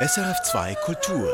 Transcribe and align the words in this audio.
SRF2 0.00 0.76
Kultur. 0.84 1.28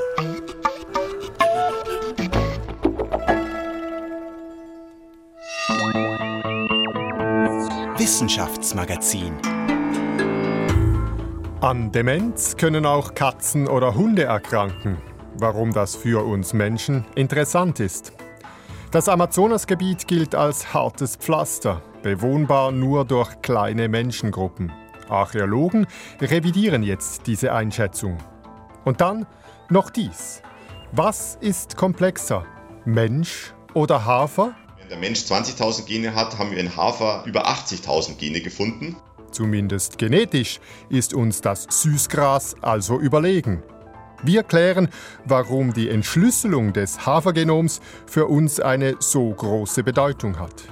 Wissenschaftsmagazin. 7.98 9.34
An 11.60 11.92
Demenz 11.92 12.56
können 12.56 12.86
auch 12.86 13.14
Katzen 13.14 13.68
oder 13.68 13.94
Hunde 13.94 14.24
erkranken. 14.24 14.96
Warum 15.34 15.74
das 15.74 15.94
für 15.94 16.24
uns 16.24 16.54
Menschen 16.54 17.04
interessant 17.16 17.80
ist. 17.80 18.14
Das 18.90 19.10
Amazonasgebiet 19.10 20.08
gilt 20.08 20.34
als 20.34 20.72
hartes 20.72 21.16
Pflaster, 21.16 21.82
bewohnbar 22.02 22.72
nur 22.72 23.04
durch 23.04 23.42
kleine 23.42 23.90
Menschengruppen. 23.90 24.72
Archäologen 25.10 25.86
revidieren 26.18 26.82
jetzt 26.82 27.26
diese 27.26 27.52
Einschätzung. 27.52 28.16
Und 28.84 29.00
dann 29.00 29.26
noch 29.70 29.90
dies. 29.90 30.42
Was 30.92 31.38
ist 31.40 31.76
komplexer? 31.76 32.44
Mensch 32.84 33.54
oder 33.72 34.04
Hafer? 34.04 34.54
Wenn 34.78 34.88
der 34.88 34.98
Mensch 34.98 35.20
20.000 35.20 35.86
Gene 35.86 36.14
hat, 36.14 36.38
haben 36.38 36.50
wir 36.50 36.58
in 36.58 36.76
Hafer 36.76 37.24
über 37.26 37.48
80.000 37.48 38.16
Gene 38.16 38.40
gefunden. 38.40 38.96
Zumindest 39.30 39.98
genetisch 39.98 40.60
ist 40.90 41.14
uns 41.14 41.40
das 41.40 41.66
Süßgras 41.68 42.56
also 42.60 43.00
überlegen. 43.00 43.62
Wir 44.22 44.42
klären, 44.42 44.88
warum 45.24 45.74
die 45.74 45.90
Entschlüsselung 45.90 46.72
des 46.72 47.04
Hafergenoms 47.04 47.80
für 48.06 48.26
uns 48.26 48.60
eine 48.60 48.96
so 49.00 49.30
große 49.32 49.82
Bedeutung 49.82 50.38
hat. 50.38 50.62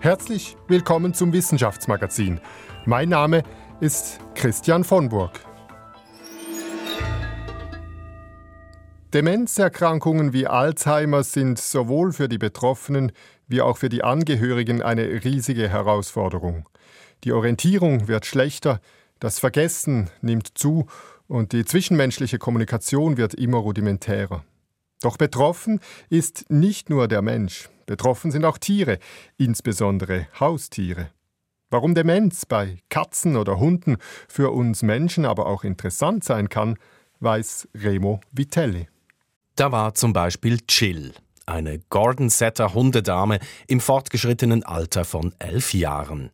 Herzlich 0.00 0.56
willkommen 0.66 1.14
zum 1.14 1.32
Wissenschaftsmagazin. 1.32 2.40
Mein 2.86 3.10
Name 3.10 3.42
ist 3.80 4.18
Christian 4.34 4.82
von 4.82 5.08
Burg. 5.08 5.40
Demenzerkrankungen 9.12 10.32
wie 10.32 10.46
Alzheimer 10.46 11.24
sind 11.24 11.58
sowohl 11.58 12.12
für 12.12 12.28
die 12.28 12.38
Betroffenen 12.38 13.10
wie 13.48 13.60
auch 13.60 13.76
für 13.76 13.88
die 13.88 14.04
Angehörigen 14.04 14.82
eine 14.82 15.24
riesige 15.24 15.68
Herausforderung. 15.68 16.68
Die 17.24 17.32
Orientierung 17.32 18.06
wird 18.06 18.24
schlechter, 18.24 18.80
das 19.18 19.40
Vergessen 19.40 20.10
nimmt 20.20 20.56
zu 20.56 20.86
und 21.26 21.50
die 21.52 21.64
zwischenmenschliche 21.64 22.38
Kommunikation 22.38 23.16
wird 23.16 23.34
immer 23.34 23.58
rudimentärer. 23.58 24.44
Doch 25.02 25.16
betroffen 25.16 25.80
ist 26.08 26.48
nicht 26.48 26.88
nur 26.88 27.08
der 27.08 27.22
Mensch, 27.22 27.68
betroffen 27.86 28.30
sind 28.30 28.44
auch 28.44 28.58
Tiere, 28.58 29.00
insbesondere 29.36 30.28
Haustiere. 30.38 31.10
Warum 31.68 31.96
Demenz 31.96 32.46
bei 32.46 32.78
Katzen 32.90 33.36
oder 33.36 33.58
Hunden 33.58 33.96
für 34.28 34.50
uns 34.50 34.84
Menschen 34.84 35.24
aber 35.24 35.46
auch 35.46 35.64
interessant 35.64 36.22
sein 36.22 36.48
kann, 36.48 36.76
weiß 37.18 37.68
Remo 37.74 38.20
Vitelli. 38.30 38.86
Da 39.60 39.70
war 39.72 39.92
zum 39.92 40.14
Beispiel 40.14 40.58
Chill, 40.66 41.12
eine 41.44 41.80
Gordon-Setter 41.90 42.72
Hundedame 42.72 43.40
im 43.68 43.80
fortgeschrittenen 43.80 44.62
Alter 44.62 45.04
von 45.04 45.34
elf 45.38 45.74
Jahren. 45.74 46.30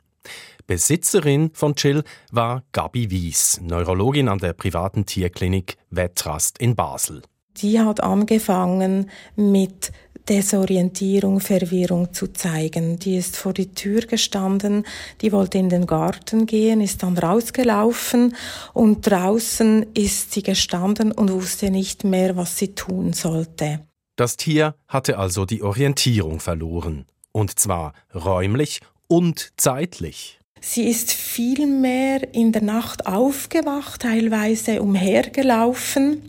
Besitzerin 0.69 1.51
von 1.53 1.75
Chill 1.75 2.05
war 2.31 2.63
Gabi 2.71 3.11
Wies, 3.11 3.61
Neurologin 3.61 4.29
an 4.29 4.39
der 4.39 4.53
privaten 4.53 5.07
Tierklinik 5.07 5.77
Wettrast 5.91 6.59
in 6.59 6.77
Basel. 6.77 7.23
Die 7.57 7.81
hat 7.81 8.01
angefangen 8.01 9.11
mit 9.35 9.91
Desorientierung, 10.29 11.41
Verwirrung 11.41 12.13
zu 12.13 12.29
zeigen. 12.33 12.99
Die 12.99 13.17
ist 13.17 13.37
vor 13.37 13.53
die 13.53 13.73
Tür 13.73 14.01
gestanden, 14.01 14.85
die 15.21 15.33
wollte 15.33 15.59
in 15.59 15.69
den 15.69 15.87
Garten 15.87 16.47
gehen, 16.47 16.81
ist 16.81 17.03
dann 17.03 17.17
rausgelaufen 17.17 18.35
und 18.73 19.09
draußen 19.09 19.87
ist 19.95 20.33
sie 20.33 20.43
gestanden 20.43 21.13
und 21.13 21.31
wusste 21.33 21.71
nicht 21.71 22.05
mehr, 22.05 22.37
was 22.37 22.59
sie 22.59 22.75
tun 22.75 23.13
sollte. 23.13 23.81
Das 24.17 24.37
Tier 24.37 24.75
hatte 24.89 25.19
also 25.19 25.45
die 25.45 25.63
Orientierung 25.63 26.41
verloren. 26.41 27.07
Und 27.33 27.59
zwar 27.59 27.93
räumlich 28.15 28.81
und 29.09 29.53
zeitlich. 29.57 30.41
Sie 30.61 30.89
ist 30.89 31.13
viel 31.13 31.67
mehr 31.67 32.35
in 32.35 32.51
der 32.51 32.63
Nacht 32.63 33.07
aufgewacht, 33.07 34.03
teilweise 34.03 34.83
umhergelaufen 34.83 36.23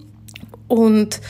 und 0.68 1.22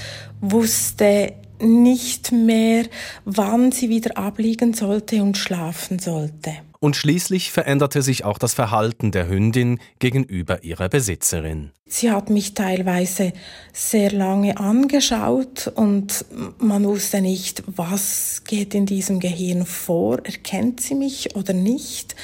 wusste 0.41 1.33
nicht 1.61 2.31
mehr, 2.31 2.85
wann 3.25 3.71
sie 3.71 3.89
wieder 3.89 4.17
abliegen 4.17 4.73
sollte 4.73 5.21
und 5.21 5.37
schlafen 5.37 5.99
sollte. 5.99 6.53
Und 6.79 6.95
schließlich 6.95 7.51
veränderte 7.51 8.01
sich 8.01 8.23
auch 8.23 8.37
das 8.37 8.53
Verhalten 8.53 9.11
der 9.11 9.27
Hündin 9.27 9.79
gegenüber 9.99 10.63
ihrer 10.63 10.89
Besitzerin. 10.89 11.71
Sie 11.87 12.11
hat 12.11 12.29
mich 12.29 12.53
teilweise 12.53 13.33
sehr 13.73 14.11
lange 14.11 14.57
angeschaut 14.57 15.71
und 15.73 16.25
man 16.59 16.83
wusste 16.83 17.21
nicht, 17.21 17.63
was 17.65 18.43
geht 18.45 18.75
in 18.75 18.85
diesem 18.85 19.19
Gehirn 19.19 19.65
vor, 19.65 20.19
erkennt 20.23 20.81
sie 20.81 20.95
mich 20.95 21.35
oder 21.35 21.53
nicht. 21.53 22.15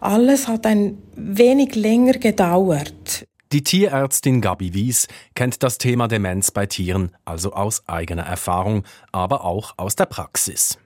Alles 0.00 0.48
hat 0.48 0.66
ein 0.66 0.98
wenig 1.16 1.74
länger 1.74 2.14
gedauert. 2.14 3.24
Die 3.50 3.62
Tierärztin 3.62 4.42
Gabi 4.42 4.74
Wies 4.74 5.08
kennt 5.34 5.62
das 5.62 5.78
Thema 5.78 6.06
Demenz 6.06 6.50
bei 6.50 6.66
Tieren 6.66 7.12
also 7.24 7.54
aus 7.54 7.88
eigener 7.88 8.24
Erfahrung, 8.24 8.84
aber 9.10 9.42
auch 9.44 9.72
aus 9.78 9.96
der 9.96 10.04
Praxis. 10.04 10.78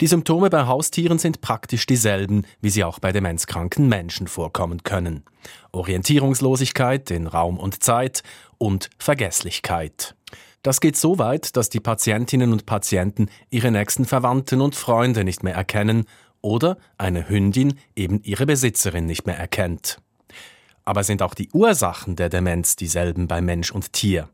Die 0.00 0.08
Symptome 0.08 0.50
bei 0.50 0.66
Haustieren 0.66 1.20
sind 1.20 1.42
praktisch 1.42 1.86
dieselben, 1.86 2.44
wie 2.60 2.70
sie 2.70 2.82
auch 2.82 2.98
bei 2.98 3.12
demenzkranken 3.12 3.88
Menschen 3.88 4.26
vorkommen 4.26 4.82
können. 4.82 5.22
Orientierungslosigkeit 5.70 7.08
in 7.12 7.28
Raum 7.28 7.56
und 7.56 7.84
Zeit 7.84 8.24
und 8.58 8.90
Vergesslichkeit. 8.98 10.16
Das 10.62 10.80
geht 10.80 10.96
so 10.96 11.20
weit, 11.20 11.56
dass 11.56 11.70
die 11.70 11.78
Patientinnen 11.78 12.52
und 12.52 12.66
Patienten 12.66 13.30
ihre 13.48 13.70
nächsten 13.70 14.06
Verwandten 14.06 14.60
und 14.60 14.74
Freunde 14.74 15.22
nicht 15.22 15.44
mehr 15.44 15.54
erkennen 15.54 16.06
oder 16.42 16.78
eine 16.98 17.28
Hündin 17.28 17.78
eben 17.94 18.20
ihre 18.24 18.44
Besitzerin 18.44 19.06
nicht 19.06 19.26
mehr 19.26 19.38
erkennt. 19.38 19.98
Aber 20.86 21.04
sind 21.04 21.20
auch 21.20 21.34
die 21.34 21.50
Ursachen 21.50 22.16
der 22.16 22.30
Demenz 22.30 22.76
dieselben 22.76 23.28
bei 23.28 23.42
Mensch 23.42 23.70
und 23.70 23.92
Tier? 23.92 24.30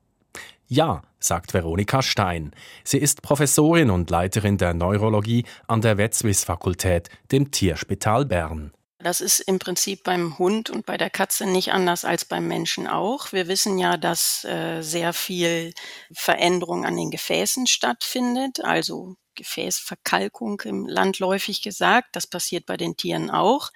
Ja, 0.69 1.03
sagt 1.19 1.55
Veronika 1.55 2.03
Stein. 2.03 2.53
Sie 2.85 2.99
ist 2.99 3.23
Professorin 3.23 3.91
und 3.91 4.11
Leiterin 4.11 4.59
der 4.59 4.75
Neurologie 4.75 5.45
an 5.67 5.81
der 5.81 5.99
Wetzwis-Fakultät, 5.99 7.09
dem 7.33 7.51
Tierspital 7.51 8.27
Bern. 8.27 8.73
Das 8.99 9.21
ist 9.21 9.41
im 9.41 9.59
Prinzip 9.59 10.05
beim 10.05 10.39
Hund 10.39 10.71
und 10.71 10.87
bei 10.87 10.97
der 10.97 11.11
Katze 11.11 11.47
nicht 11.47 11.73
anders 11.73 12.05
als 12.05 12.25
beim 12.25 12.47
Menschen 12.47 12.87
auch. 12.87 13.33
Wir 13.33 13.49
wissen 13.49 13.79
ja, 13.79 13.97
dass 13.97 14.45
äh, 14.45 14.83
sehr 14.83 15.13
viel 15.13 15.73
Veränderung 16.13 16.85
an 16.85 16.97
den 16.97 17.11
Gefäßen 17.11 17.67
stattfindet, 17.67 18.63
also 18.63 19.17
Gefäßverkalkung 19.35 20.61
im 20.65 20.87
landläufig 20.87 21.63
gesagt. 21.63 22.15
Das 22.15 22.27
passiert 22.27 22.67
bei 22.67 22.77
den 22.77 22.97
Tieren 22.97 23.31
auch. 23.31 23.71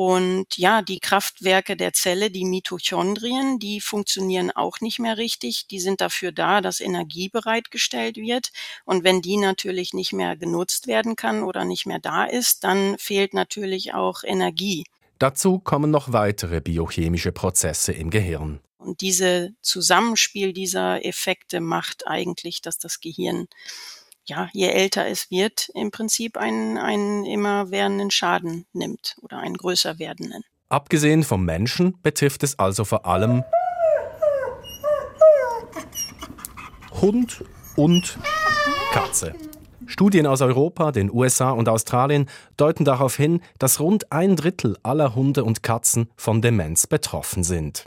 Und 0.00 0.56
ja, 0.56 0.80
die 0.80 1.00
Kraftwerke 1.00 1.76
der 1.76 1.92
Zelle, 1.92 2.30
die 2.30 2.44
Mitochondrien, 2.44 3.58
die 3.58 3.80
funktionieren 3.80 4.52
auch 4.52 4.80
nicht 4.80 5.00
mehr 5.00 5.18
richtig. 5.18 5.66
Die 5.66 5.80
sind 5.80 6.00
dafür 6.00 6.30
da, 6.30 6.60
dass 6.60 6.78
Energie 6.78 7.28
bereitgestellt 7.28 8.16
wird. 8.16 8.52
Und 8.84 9.02
wenn 9.02 9.22
die 9.22 9.38
natürlich 9.38 9.94
nicht 9.94 10.12
mehr 10.12 10.36
genutzt 10.36 10.86
werden 10.86 11.16
kann 11.16 11.42
oder 11.42 11.64
nicht 11.64 11.84
mehr 11.84 11.98
da 11.98 12.22
ist, 12.26 12.62
dann 12.62 12.96
fehlt 12.96 13.34
natürlich 13.34 13.92
auch 13.92 14.22
Energie. 14.22 14.84
Dazu 15.18 15.58
kommen 15.58 15.90
noch 15.90 16.12
weitere 16.12 16.60
biochemische 16.60 17.32
Prozesse 17.32 17.90
im 17.90 18.10
Gehirn. 18.10 18.60
Und 18.78 19.00
diese 19.00 19.50
Zusammenspiel 19.62 20.52
dieser 20.52 21.04
Effekte 21.04 21.58
macht 21.58 22.06
eigentlich, 22.06 22.62
dass 22.62 22.78
das 22.78 23.00
Gehirn 23.00 23.48
ja, 24.28 24.48
je 24.52 24.68
älter 24.68 25.06
es 25.06 25.30
wird, 25.30 25.70
im 25.74 25.90
Prinzip 25.90 26.36
einen, 26.36 26.76
einen 26.78 27.24
immer 27.24 27.70
werdenden 27.70 28.10
Schaden 28.10 28.66
nimmt 28.72 29.16
oder 29.22 29.38
einen 29.38 29.56
größer 29.56 29.98
werdenden. 29.98 30.44
Abgesehen 30.68 31.24
vom 31.24 31.44
Menschen 31.44 32.00
betrifft 32.02 32.42
es 32.42 32.58
also 32.58 32.84
vor 32.84 33.06
allem 33.06 33.42
Hund 37.00 37.42
und 37.76 38.18
Katze. 38.92 39.34
Studien 39.86 40.26
aus 40.26 40.42
Europa, 40.42 40.92
den 40.92 41.10
USA 41.10 41.50
und 41.50 41.68
Australien 41.68 42.28
deuten 42.58 42.84
darauf 42.84 43.16
hin, 43.16 43.40
dass 43.58 43.80
rund 43.80 44.12
ein 44.12 44.36
Drittel 44.36 44.76
aller 44.82 45.14
Hunde 45.14 45.44
und 45.44 45.62
Katzen 45.62 46.10
von 46.16 46.42
Demenz 46.42 46.86
betroffen 46.86 47.42
sind. 47.44 47.84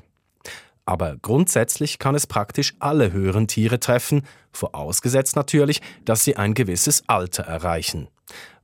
Aber 0.91 1.15
grundsätzlich 1.21 1.99
kann 1.99 2.15
es 2.15 2.27
praktisch 2.27 2.73
alle 2.79 3.13
höheren 3.13 3.47
Tiere 3.47 3.79
treffen, 3.79 4.23
vorausgesetzt 4.51 5.37
natürlich, 5.37 5.81
dass 6.03 6.25
sie 6.25 6.35
ein 6.35 6.53
gewisses 6.53 7.07
Alter 7.07 7.43
erreichen. 7.43 8.09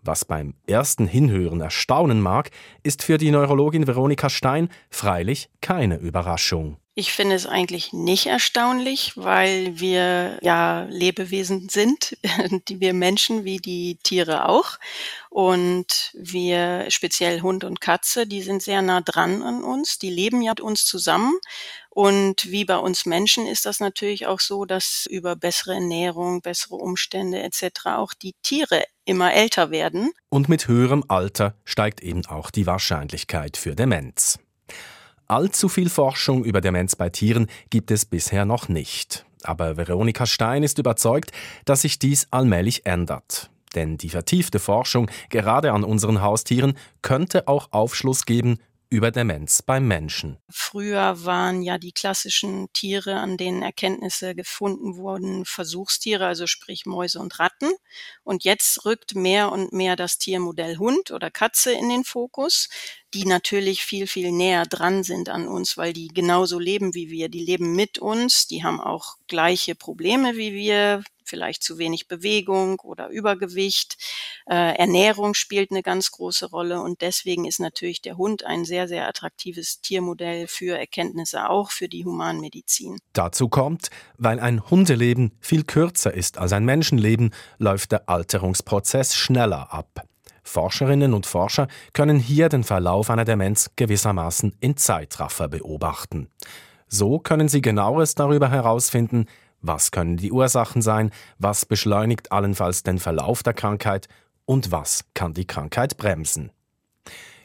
Was 0.02 0.26
beim 0.26 0.54
ersten 0.68 1.08
Hinhören 1.08 1.62
erstaunen 1.62 2.20
mag, 2.20 2.52
ist 2.84 3.02
für 3.02 3.18
die 3.18 3.32
Neurologin 3.32 3.88
Veronika 3.88 4.30
Stein 4.30 4.68
freilich 4.90 5.50
keine 5.62 6.00
Überraschung. 6.00 6.76
Ich 7.00 7.14
finde 7.14 7.36
es 7.36 7.46
eigentlich 7.46 7.94
nicht 7.94 8.26
erstaunlich, 8.26 9.14
weil 9.16 9.80
wir 9.80 10.40
ja 10.42 10.88
Lebewesen 10.90 11.70
sind, 11.70 12.18
die 12.68 12.80
wir 12.80 12.96
Menschen 12.96 13.46
wie 13.46 13.58
die 13.58 14.00
Tiere 14.02 14.50
auch. 14.50 14.80
Und 15.30 16.12
wir, 16.16 16.88
speziell 16.90 17.42
Hund 17.42 17.64
und 17.64 17.82
Katze, 17.82 18.26
die 18.26 18.42
sind 18.42 18.64
sehr 18.64 18.82
nah 18.82 19.02
dran 19.02 19.44
an 19.44 19.64
uns, 19.64 20.00
die 20.00 20.10
leben 20.10 20.42
ja 20.42 20.54
mit 20.58 20.62
uns 20.62 20.86
zusammen. 20.86 21.38
Und 21.92 22.50
wie 22.50 22.66
bei 22.66 22.78
uns 22.78 23.06
Menschen 23.06 23.46
ist 23.46 23.68
das 23.68 23.80
natürlich 23.80 24.26
auch 24.26 24.40
so, 24.40 24.66
dass 24.66 25.06
über 25.08 25.36
bessere 25.36 25.76
Ernährung, 25.76 26.42
bessere 26.42 26.78
Umstände 26.78 27.44
etc. 27.44 27.86
auch 27.86 28.16
die 28.16 28.34
Tiere 28.42 28.84
immer 29.06 29.34
älter 29.34 29.70
werden. 29.70 30.14
Und 30.30 30.50
mit 30.50 30.68
höherem 30.68 31.04
Alter 31.08 31.54
steigt 31.64 32.02
eben 32.02 32.26
auch 32.26 32.50
die 32.50 32.66
Wahrscheinlichkeit 32.66 33.56
für 33.56 33.76
Demenz. 33.76 34.40
Allzu 35.28 35.68
viel 35.68 35.90
Forschung 35.90 36.46
über 36.46 36.62
Demenz 36.62 36.96
bei 36.96 37.10
Tieren 37.10 37.48
gibt 37.70 37.92
es 37.92 38.06
bisher 38.06 38.46
noch 38.46 38.70
nicht. 38.70 39.26
Aber 39.44 39.76
Veronika 39.76 40.26
Stein 40.26 40.64
ist 40.64 40.80
überzeugt, 40.80 41.32
dass 41.66 41.82
sich 41.82 42.00
dies 42.00 42.28
allmählich 42.32 42.86
ändert. 42.86 43.50
Denn 43.76 43.98
die 43.98 44.10
vertiefte 44.10 44.60
Forschung 44.60 45.12
gerade 45.30 45.74
an 45.74 45.84
unseren 45.84 46.22
Haustieren 46.22 46.78
könnte 47.02 47.48
auch 47.48 47.72
Aufschluss 47.72 48.26
geben 48.26 48.60
über 48.90 49.12
Demenz 49.12 49.62
beim 49.62 49.88
Menschen. 49.88 50.38
Früher 50.50 51.26
waren 51.26 51.62
ja 51.62 51.78
die 51.78 51.92
klassischen 51.92 52.72
Tiere, 52.74 53.16
an 53.16 53.38
denen 53.38 53.62
Erkenntnisse 53.62 54.36
gefunden 54.36 54.96
wurden, 54.96 55.46
Versuchstiere, 55.46 56.26
also 56.26 56.48
sprich 56.48 56.86
Mäuse 56.86 57.20
und 57.20 57.40
Ratten. 57.40 57.72
Und 58.24 58.44
jetzt 58.44 58.86
rückt 58.86 59.16
mehr 59.16 59.52
und 59.52 59.74
mehr 59.74 59.96
das 59.96 60.18
Tiermodell 60.18 60.78
Hund 60.78 61.12
oder 61.12 61.32
Katze 61.32 61.72
in 61.72 61.90
den 61.90 62.04
Fokus, 62.04 62.70
die 63.14 63.26
natürlich 63.26 63.84
viel, 63.84 64.08
viel 64.08 64.32
näher 64.32 64.66
dran 64.66 65.04
sind 65.04 65.30
an 65.30 65.48
uns, 65.48 65.78
weil 65.78 65.94
die 65.94 66.08
genauso 66.08 66.60
leben 66.60 66.94
wie 66.94 67.10
wir. 67.10 67.30
Die 67.30 67.44
leben 67.44 67.76
mit 67.76 68.00
uns, 68.00 68.48
die 68.48 68.64
haben 68.64 68.80
auch 68.80 69.16
gleiche 69.28 69.76
Probleme 69.76 70.38
wie 70.38 70.54
wir, 70.54 71.04
vielleicht 71.28 71.64
zu 71.64 71.78
wenig 71.78 72.08
Bewegung 72.08 72.80
oder 72.80 73.10
Übergewicht. 73.10 73.98
Äh, 74.50 74.78
Ernährung 74.78 75.34
spielt 75.34 75.72
eine 75.72 75.84
ganz 75.84 76.12
große 76.12 76.48
Rolle 76.50 76.82
und 76.82 77.02
deswegen 77.02 77.46
ist 77.46 77.60
natürlich 77.60 78.02
der 78.02 78.18
Hund 78.18 78.46
ein 78.46 78.66
sehr, 78.66 78.88
sehr 78.88 79.08
attraktives 79.08 79.82
Tiermodell 79.82 80.48
für 80.48 80.78
Erkenntnisse, 80.78 81.50
auch 81.50 81.72
für 81.72 81.88
die 81.88 82.06
Humanmedizin. 82.06 83.00
Dazu 83.14 83.50
kommt, 83.50 83.90
weil 84.18 84.40
ein 84.40 84.70
Hundeleben 84.70 85.38
viel 85.40 85.64
kürzer 85.64 86.14
ist 86.14 86.38
als 86.38 86.54
ein 86.54 86.66
Menschenleben, 86.66 87.34
läuft 87.58 87.92
der 87.92 88.10
Alterungsprozess 88.10 89.16
schneller 89.16 89.74
ab. 89.74 90.08
Forscherinnen 90.48 91.14
und 91.14 91.26
Forscher 91.26 91.68
können 91.94 92.20
hier 92.20 92.50
den 92.50 92.64
Verlauf 92.64 93.10
einer 93.10 93.26
Demenz 93.26 93.70
gewissermaßen 93.76 94.56
in 94.60 94.78
Zeitraffer 94.78 95.48
beobachten. 95.48 96.30
So 96.88 97.20
können 97.20 97.50
sie 97.50 97.62
genaueres 97.62 98.16
darüber 98.16 98.50
herausfinden, 98.50 99.26
was 99.62 99.92
können 99.92 100.18
die 100.18 100.32
Ursachen 100.32 100.82
sein? 100.82 101.12
Was 101.40 101.66
beschleunigt 101.66 102.32
allenfalls 102.32 102.84
den 102.84 103.00
Verlauf 103.00 103.44
der 103.44 103.54
Krankheit? 103.54 104.08
Und 104.46 104.72
was 104.72 105.06
kann 105.14 105.34
die 105.34 105.46
Krankheit 105.46 105.98
bremsen? 105.98 106.52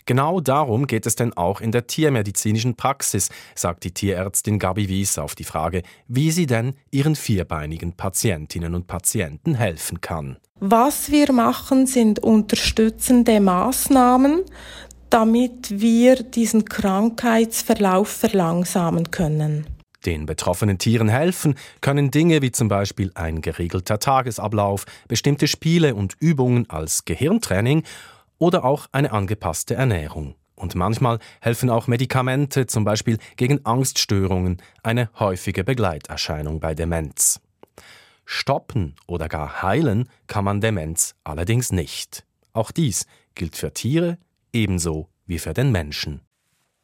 Genau 0.05 0.41
darum 0.41 0.87
geht 0.87 1.07
es 1.07 1.15
denn 1.15 1.33
auch 1.33 1.61
in 1.61 1.71
der 1.71 1.87
tiermedizinischen 1.87 2.75
Praxis, 2.75 3.29
sagt 3.55 3.85
die 3.85 3.93
Tierärztin 3.93 4.59
Gabi 4.59 4.89
Wies 4.89 5.17
auf 5.19 5.35
die 5.35 5.45
Frage, 5.45 5.83
wie 6.09 6.33
sie 6.33 6.47
denn 6.47 6.75
ihren 6.91 7.15
vierbeinigen 7.15 7.93
Patientinnen 7.93 8.75
und 8.75 8.89
Patienten 8.89 9.55
helfen 9.55 10.01
kann. 10.01 10.39
Was 10.59 11.11
wir 11.11 11.33
machen, 11.33 11.87
sind 11.87 12.19
unterstützende 12.19 13.41
Maßnahmen, 13.41 14.43
damit 15.11 15.81
wir 15.81 16.23
diesen 16.23 16.65
Krankheitsverlauf 16.65 18.09
verlangsamen 18.09 19.11
können. 19.11 19.67
Den 20.05 20.27
betroffenen 20.27 20.79
Tieren 20.79 21.09
helfen 21.09 21.55
können 21.81 22.11
Dinge 22.11 22.43
wie 22.43 22.53
zum 22.53 22.69
Beispiel 22.69 23.13
ein 23.15 23.41
geregelter 23.41 23.99
Tagesablauf, 23.99 24.85
bestimmte 25.09 25.49
Spiele 25.49 25.95
und 25.95 26.17
Übungen 26.19 26.69
als 26.69 27.05
Gehirntraining 27.05 27.85
oder 28.39 28.65
auch 28.65 28.89
eine 28.93 29.13
angepasste 29.13 29.75
Ernährung. 29.75 30.35
Und 30.55 30.75
manchmal 30.75 31.19
helfen 31.41 31.71
auch 31.71 31.87
Medikamente, 31.87 32.67
zum 32.67 32.85
Beispiel 32.85 33.19
gegen 33.37 33.65
Angststörungen, 33.65 34.61
eine 34.83 35.11
häufige 35.19 35.65
Begleiterscheinung 35.65 36.61
bei 36.61 36.75
Demenz. 36.75 37.41
Stoppen 38.25 38.95
oder 39.07 39.29
gar 39.29 39.63
heilen 39.63 40.09
kann 40.27 40.45
man 40.45 40.61
Demenz 40.61 41.15
allerdings 41.25 41.73
nicht. 41.73 42.25
Auch 42.53 42.71
dies 42.71 43.07
gilt 43.35 43.57
für 43.57 43.73
Tiere 43.73 44.19
ebenso 44.53 45.09
wie 45.27 45.39
für 45.39 45.55
den 45.55 45.73
Menschen. 45.73 46.21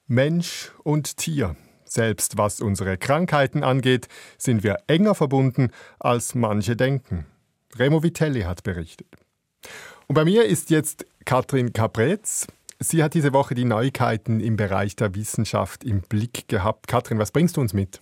Mensch 0.07 0.73
und 0.85 1.17
Tier. 1.17 1.57
Selbst 1.91 2.37
was 2.39 2.61
unsere 2.61 2.99
Krankheiten 2.99 3.63
angeht, 3.65 4.09
sind 4.37 4.63
wir 4.63 4.79
enger 4.87 5.15
verbunden, 5.15 5.71
als 5.99 6.35
manche 6.35 6.77
denken. 6.77 7.27
Remo 7.77 8.03
Vitelli 8.03 8.43
hat 8.43 8.63
berichtet. 8.63 9.09
Und 10.07 10.15
bei 10.15 10.25
mir 10.25 10.45
ist 10.45 10.71
jetzt 10.71 11.07
Katrin 11.25 11.73
Capretz. 11.73 12.47
Sie 12.81 13.03
hat 13.03 13.15
diese 13.15 13.33
Woche 13.33 13.55
die 13.55 13.65
Neuigkeiten 13.65 14.41
im 14.41 14.57
Bereich 14.57 14.97
der 14.97 15.15
Wissenschaft 15.15 15.85
im 15.85 16.03
Blick 16.03 16.49
gehabt. 16.49 16.87
Katrin, 16.87 17.19
was 17.19 17.33
bringst 17.33 17.57
du 17.57 17.61
uns 17.61 17.75
mit? 17.75 18.01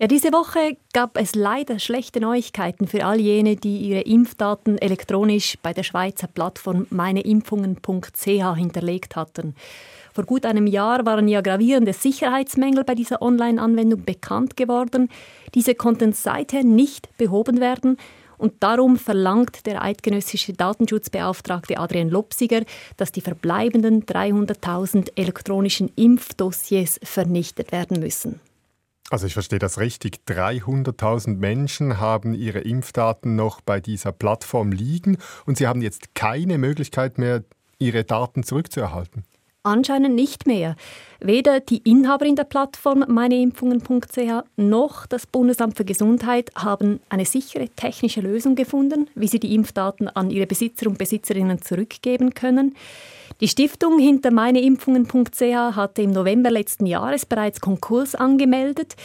Ja, 0.00 0.06
diese 0.06 0.32
Woche 0.32 0.78
gab 0.94 1.18
es 1.18 1.34
leider 1.34 1.78
schlechte 1.78 2.20
Neuigkeiten 2.20 2.88
für 2.88 3.04
all 3.04 3.20
jene, 3.20 3.56
die 3.56 3.76
ihre 3.78 4.00
Impfdaten 4.00 4.78
elektronisch 4.78 5.58
bei 5.62 5.74
der 5.74 5.82
Schweizer 5.82 6.26
Plattform 6.26 6.86
meineimpfungen.ch 6.88 8.56
hinterlegt 8.56 9.14
hatten. 9.14 9.54
Vor 10.12 10.24
gut 10.24 10.44
einem 10.44 10.66
Jahr 10.66 11.06
waren 11.06 11.28
ja 11.28 11.40
gravierende 11.40 11.92
Sicherheitsmängel 11.92 12.84
bei 12.84 12.94
dieser 12.94 13.22
Online-Anwendung 13.22 14.04
bekannt 14.04 14.56
geworden. 14.56 15.08
Diese 15.54 15.74
konnten 15.74 16.12
seither 16.12 16.64
nicht 16.64 17.16
behoben 17.16 17.60
werden. 17.60 17.96
Und 18.38 18.54
darum 18.60 18.96
verlangt 18.96 19.66
der 19.66 19.82
eidgenössische 19.82 20.54
Datenschutzbeauftragte 20.54 21.78
Adrian 21.78 22.08
Lopsiger, 22.08 22.62
dass 22.96 23.12
die 23.12 23.20
verbleibenden 23.20 24.06
300.000 24.06 25.10
elektronischen 25.16 25.92
Impfdossiers 25.94 26.98
vernichtet 27.02 27.70
werden 27.70 28.00
müssen. 28.00 28.40
Also 29.10 29.26
ich 29.26 29.34
verstehe 29.34 29.58
das 29.58 29.78
richtig. 29.78 30.20
300.000 30.26 31.36
Menschen 31.36 32.00
haben 32.00 32.32
ihre 32.32 32.60
Impfdaten 32.60 33.36
noch 33.36 33.60
bei 33.60 33.80
dieser 33.80 34.12
Plattform 34.12 34.72
liegen 34.72 35.18
und 35.44 35.58
sie 35.58 35.66
haben 35.66 35.82
jetzt 35.82 36.14
keine 36.14 36.56
Möglichkeit 36.56 37.18
mehr, 37.18 37.44
ihre 37.78 38.04
Daten 38.04 38.42
zurückzuerhalten. 38.42 39.24
Anscheinend 39.62 40.14
nicht 40.14 40.46
mehr. 40.46 40.74
Weder 41.20 41.60
die 41.60 41.78
Inhaberin 41.78 42.34
der 42.34 42.44
Plattform 42.44 43.04
meineimpfungen.ch 43.06 44.44
noch 44.56 45.06
das 45.06 45.26
Bundesamt 45.26 45.76
für 45.76 45.84
Gesundheit 45.84 46.50
haben 46.54 47.00
eine 47.10 47.26
sichere 47.26 47.68
technische 47.68 48.22
Lösung 48.22 48.54
gefunden, 48.54 49.10
wie 49.14 49.28
sie 49.28 49.38
die 49.38 49.54
Impfdaten 49.54 50.08
an 50.08 50.30
ihre 50.30 50.46
Besitzer 50.46 50.86
und 50.86 50.96
Besitzerinnen 50.96 51.60
zurückgeben 51.60 52.32
können. 52.32 52.74
Die 53.42 53.48
Stiftung 53.48 53.98
hinter 53.98 54.30
meineimpfungen.ch 54.30 55.76
hatte 55.76 56.02
im 56.02 56.12
November 56.12 56.50
letzten 56.50 56.86
Jahres 56.86 57.26
bereits 57.26 57.60
Konkurs 57.60 58.14
angemeldet. 58.14 58.96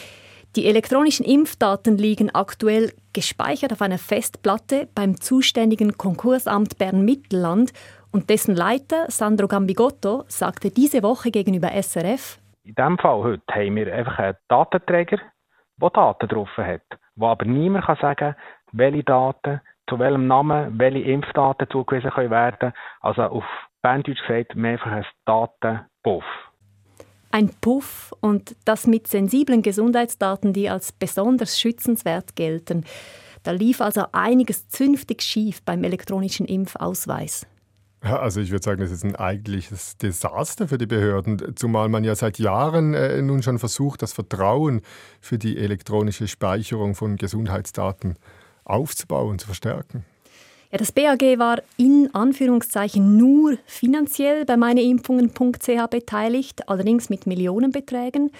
Die 0.56 0.64
elektronischen 0.64 1.26
Impfdaten 1.26 1.98
liegen 1.98 2.34
aktuell 2.34 2.94
gespeichert 3.12 3.72
auf 3.72 3.82
einer 3.82 3.98
Festplatte 3.98 4.88
beim 4.94 5.20
zuständigen 5.20 5.98
Konkursamt 5.98 6.78
Bern-Mittelland 6.78 7.74
und 8.16 8.30
dessen 8.30 8.56
Leiter, 8.56 9.04
Sandro 9.08 9.46
Gambigotto, 9.46 10.24
sagte 10.26 10.70
diese 10.70 11.02
Woche 11.02 11.30
gegenüber 11.30 11.68
SRF, 11.70 12.38
in 12.64 12.74
diesem 12.74 12.96
Fall 12.96 13.22
heute 13.22 13.42
haben 13.54 13.76
wir 13.76 13.92
einfach 13.94 14.18
einen 14.18 14.36
Datenträger, 14.48 15.18
der 15.78 15.90
Daten 15.90 16.26
drauf 16.26 16.48
hat, 16.56 16.80
wo 17.14 17.26
aber 17.26 17.44
niemand 17.44 17.84
kann 17.84 17.98
sagen 18.00 18.34
welche 18.72 19.04
Daten, 19.04 19.60
zu 19.88 19.98
welchem 19.98 20.26
Namen, 20.28 20.78
welche 20.78 21.00
Impfdaten 21.00 21.68
zugewiesen 21.68 22.10
können 22.10 22.30
werden. 22.30 22.72
Also 23.02 23.22
auf 23.22 23.44
Berndeutsch 23.82 24.26
gesagt, 24.26 24.56
mehr 24.56 24.72
einfach 24.72 24.92
ein 24.92 25.06
Datenpuff. 25.26 26.24
Ein 27.30 27.50
Puff 27.60 28.14
und 28.20 28.56
das 28.64 28.86
mit 28.86 29.08
sensiblen 29.08 29.60
Gesundheitsdaten, 29.60 30.54
die 30.54 30.70
als 30.70 30.90
besonders 30.90 31.60
schützenswert 31.60 32.34
gelten. 32.34 32.86
Da 33.42 33.50
lief 33.50 33.82
also 33.82 34.06
einiges 34.12 34.68
zünftig 34.68 35.20
schief 35.20 35.62
beim 35.62 35.84
elektronischen 35.84 36.46
Impfausweis. 36.46 37.46
Also 38.00 38.40
ich 38.40 38.50
würde 38.50 38.64
sagen, 38.64 38.80
das 38.80 38.90
ist 38.90 39.04
ein 39.04 39.16
eigentliches 39.16 39.96
Desaster 39.96 40.68
für 40.68 40.78
die 40.78 40.86
Behörden, 40.86 41.56
zumal 41.56 41.88
man 41.88 42.04
ja 42.04 42.14
seit 42.14 42.38
Jahren 42.38 42.94
äh, 42.94 43.20
nun 43.22 43.42
schon 43.42 43.58
versucht, 43.58 44.02
das 44.02 44.12
Vertrauen 44.12 44.82
für 45.20 45.38
die 45.38 45.56
elektronische 45.56 46.28
Speicherung 46.28 46.94
von 46.94 47.16
Gesundheitsdaten 47.16 48.14
aufzubauen, 48.64 49.38
zu 49.38 49.46
verstärken. 49.46 50.04
Ja, 50.72 50.78
das 50.78 50.92
BAG 50.92 51.22
war 51.38 51.62
in 51.76 52.10
Anführungszeichen 52.12 53.16
nur 53.16 53.56
finanziell 53.66 54.44
bei 54.44 54.56
meineimpfungen.ch 54.56 55.86
beteiligt, 55.90 56.68
allerdings 56.68 57.08
mit 57.08 57.26
Millionenbeträgen. 57.26 58.32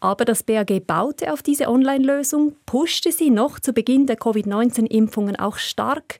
Aber 0.00 0.24
das 0.24 0.42
BAG 0.42 0.86
baute 0.86 1.32
auf 1.32 1.42
diese 1.42 1.68
Online-Lösung, 1.68 2.56
pushte 2.66 3.12
sie 3.12 3.30
noch 3.30 3.60
zu 3.60 3.72
Beginn 3.72 4.06
der 4.06 4.16
Covid-19-Impfungen 4.16 5.36
auch 5.36 5.56
stark. 5.56 6.18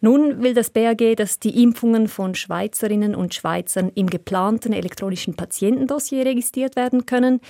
Nun 0.00 0.42
will 0.42 0.54
das 0.54 0.70
BAG, 0.70 1.16
dass 1.16 1.38
die 1.38 1.62
Impfungen 1.62 2.08
von 2.08 2.34
Schweizerinnen 2.34 3.14
und 3.14 3.34
Schweizern 3.34 3.92
im 3.94 4.08
geplanten 4.08 4.72
elektronischen 4.72 5.34
Patientendossier 5.34 6.24
registriert 6.24 6.76
werden 6.76 7.04
können. 7.04 7.40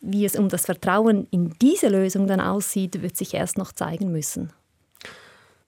Wie 0.00 0.24
es 0.24 0.34
um 0.34 0.48
das 0.48 0.66
Vertrauen 0.66 1.28
in 1.30 1.54
diese 1.62 1.88
Lösung 1.88 2.26
dann 2.26 2.40
aussieht, 2.40 3.02
wird 3.02 3.16
sich 3.16 3.34
erst 3.34 3.56
noch 3.56 3.70
zeigen 3.70 4.10
müssen. 4.10 4.52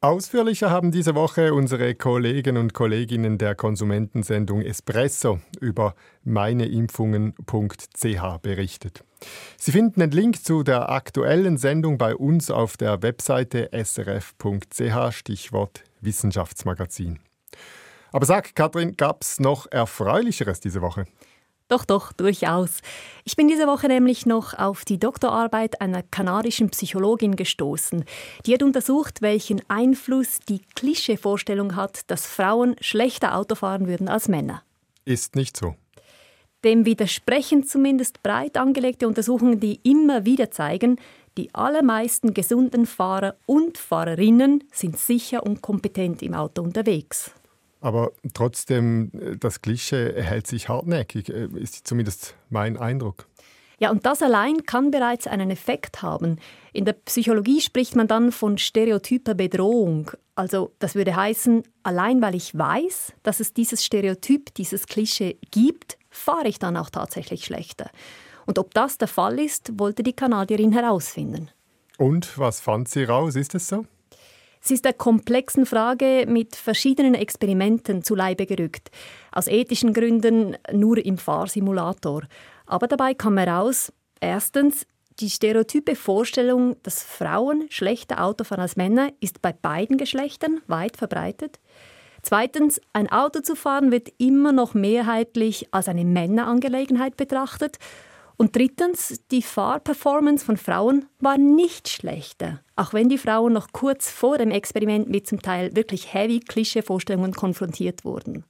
Ausführlicher 0.00 0.70
haben 0.70 0.90
diese 0.90 1.14
Woche 1.14 1.54
unsere 1.54 1.94
Kollegen 1.94 2.56
und 2.58 2.74
Kolleginnen 2.74 3.38
der 3.38 3.54
Konsumentensendung 3.54 4.60
Espresso 4.60 5.38
über 5.60 5.94
meineimpfungen.ch 6.24 8.38
berichtet. 8.42 9.02
Sie 9.56 9.72
finden 9.72 10.00
den 10.00 10.10
Link 10.10 10.44
zu 10.44 10.62
der 10.62 10.90
aktuellen 10.90 11.56
Sendung 11.56 11.96
bei 11.96 12.14
uns 12.14 12.50
auf 12.50 12.76
der 12.76 13.02
Webseite 13.02 13.70
srf.ch, 13.72 15.12
Stichwort 15.12 15.84
Wissenschaftsmagazin. 16.04 17.18
Aber 18.12 18.26
sag, 18.26 18.54
Katrin, 18.54 18.96
gab 18.96 19.22
es 19.22 19.40
noch 19.40 19.66
Erfreulicheres 19.70 20.60
diese 20.60 20.80
Woche? 20.80 21.06
Doch, 21.68 21.86
doch, 21.86 22.12
durchaus. 22.12 22.80
Ich 23.24 23.36
bin 23.36 23.48
diese 23.48 23.66
Woche 23.66 23.88
nämlich 23.88 24.26
noch 24.26 24.52
auf 24.52 24.84
die 24.84 24.98
Doktorarbeit 24.98 25.80
einer 25.80 26.02
kanadischen 26.02 26.68
Psychologin 26.68 27.36
gestoßen. 27.36 28.04
Die 28.44 28.52
hat 28.52 28.62
untersucht, 28.62 29.22
welchen 29.22 29.62
Einfluss 29.68 30.40
die 30.46 30.60
Klischeevorstellung 30.74 31.74
hat, 31.74 32.10
dass 32.10 32.26
Frauen 32.26 32.76
schlechter 32.80 33.34
Auto 33.34 33.54
fahren 33.54 33.86
würden 33.86 34.08
als 34.08 34.28
Männer. 34.28 34.62
Ist 35.06 35.36
nicht 35.36 35.56
so. 35.56 35.74
Dem 36.64 36.84
widersprechen 36.84 37.64
zumindest 37.64 38.22
breit 38.22 38.56
angelegte 38.56 39.08
Untersuchungen, 39.08 39.58
die 39.58 39.80
immer 39.82 40.24
wieder 40.24 40.50
zeigen, 40.50 40.98
die 41.36 41.54
allermeisten 41.54 42.34
gesunden 42.34 42.86
Fahrer 42.86 43.36
und 43.46 43.78
Fahrerinnen 43.78 44.64
sind 44.72 44.98
sicher 44.98 45.44
und 45.44 45.62
kompetent 45.62 46.22
im 46.22 46.34
Auto 46.34 46.62
unterwegs. 46.62 47.32
Aber 47.80 48.12
trotzdem, 48.32 49.10
äh, 49.12 49.36
das 49.36 49.60
Klischee 49.60 50.14
hält 50.22 50.46
sich 50.46 50.68
hartnäckig, 50.68 51.28
äh, 51.28 51.48
ist 51.54 51.86
zumindest 51.86 52.34
mein 52.48 52.76
Eindruck. 52.76 53.26
Ja, 53.78 53.90
und 53.90 54.06
das 54.06 54.22
allein 54.22 54.64
kann 54.64 54.90
bereits 54.90 55.26
einen 55.26 55.50
Effekt 55.50 56.00
haben. 56.00 56.38
In 56.72 56.84
der 56.84 56.94
Psychologie 56.94 57.60
spricht 57.60 57.96
man 57.96 58.06
dann 58.06 58.32
von 58.32 58.56
stereotyper 58.56 59.34
Bedrohung. 59.34 60.12
Also 60.36 60.72
das 60.78 60.94
würde 60.94 61.14
heißen, 61.14 61.62
allein 61.82 62.22
weil 62.22 62.34
ich 62.34 62.56
weiß, 62.56 63.12
dass 63.22 63.40
es 63.40 63.52
dieses 63.52 63.84
Stereotyp, 63.84 64.54
dieses 64.54 64.86
Klischee 64.86 65.38
gibt, 65.50 65.98
fahre 66.08 66.48
ich 66.48 66.58
dann 66.58 66.76
auch 66.76 66.90
tatsächlich 66.90 67.44
schlechter. 67.44 67.90
Und 68.46 68.58
ob 68.58 68.74
das 68.74 68.98
der 68.98 69.08
Fall 69.08 69.38
ist, 69.40 69.78
wollte 69.78 70.02
die 70.02 70.12
Kanadierin 70.12 70.72
herausfinden. 70.72 71.50
Und 71.98 72.38
was 72.38 72.60
fand 72.60 72.88
sie 72.88 73.04
raus? 73.04 73.36
Ist 73.36 73.54
es 73.54 73.68
so? 73.68 73.86
Sie 74.60 74.74
ist 74.74 74.84
der 74.86 74.94
komplexen 74.94 75.66
Frage 75.66 76.24
mit 76.26 76.56
verschiedenen 76.56 77.14
Experimenten 77.14 78.02
zu 78.02 78.14
Leibe 78.14 78.46
gerückt. 78.46 78.90
Aus 79.30 79.46
ethischen 79.46 79.92
Gründen 79.92 80.56
nur 80.72 81.04
im 81.04 81.18
Fahrsimulator. 81.18 82.22
Aber 82.64 82.86
dabei 82.86 83.12
kam 83.12 83.36
heraus, 83.36 83.92
erstens, 84.20 84.86
die 85.20 85.28
stereotype 85.28 85.94
Vorstellung, 85.94 86.76
dass 86.82 87.02
Frauen 87.02 87.66
schlechter 87.68 88.24
Auto 88.24 88.42
fahren 88.44 88.62
als 88.62 88.76
Männer, 88.76 89.10
ist 89.20 89.42
bei 89.42 89.52
beiden 89.52 89.98
Geschlechtern 89.98 90.60
weit 90.66 90.96
verbreitet. 90.96 91.60
Zweitens, 92.22 92.80
ein 92.94 93.12
Auto 93.12 93.40
zu 93.40 93.54
fahren 93.54 93.92
wird 93.92 94.08
immer 94.16 94.52
noch 94.52 94.72
mehrheitlich 94.72 95.68
als 95.72 95.88
eine 95.88 96.06
Männerangelegenheit 96.06 97.18
betrachtet. 97.18 97.76
Und 98.36 98.56
drittens, 98.56 99.20
die 99.30 99.42
Fahrperformance 99.42 100.44
von 100.44 100.56
Frauen 100.56 101.06
war 101.20 101.38
nicht 101.38 101.88
schlechter, 101.88 102.60
auch 102.74 102.92
wenn 102.92 103.08
die 103.08 103.18
Frauen 103.18 103.52
noch 103.52 103.68
kurz 103.72 104.10
vor 104.10 104.38
dem 104.38 104.50
Experiment 104.50 105.08
mit 105.08 105.26
zum 105.26 105.40
Teil 105.40 105.74
wirklich 105.76 106.12
heavy 106.12 106.40
Klischeevorstellungen 106.40 107.32
konfrontiert 107.32 108.04
wurden. 108.04 108.44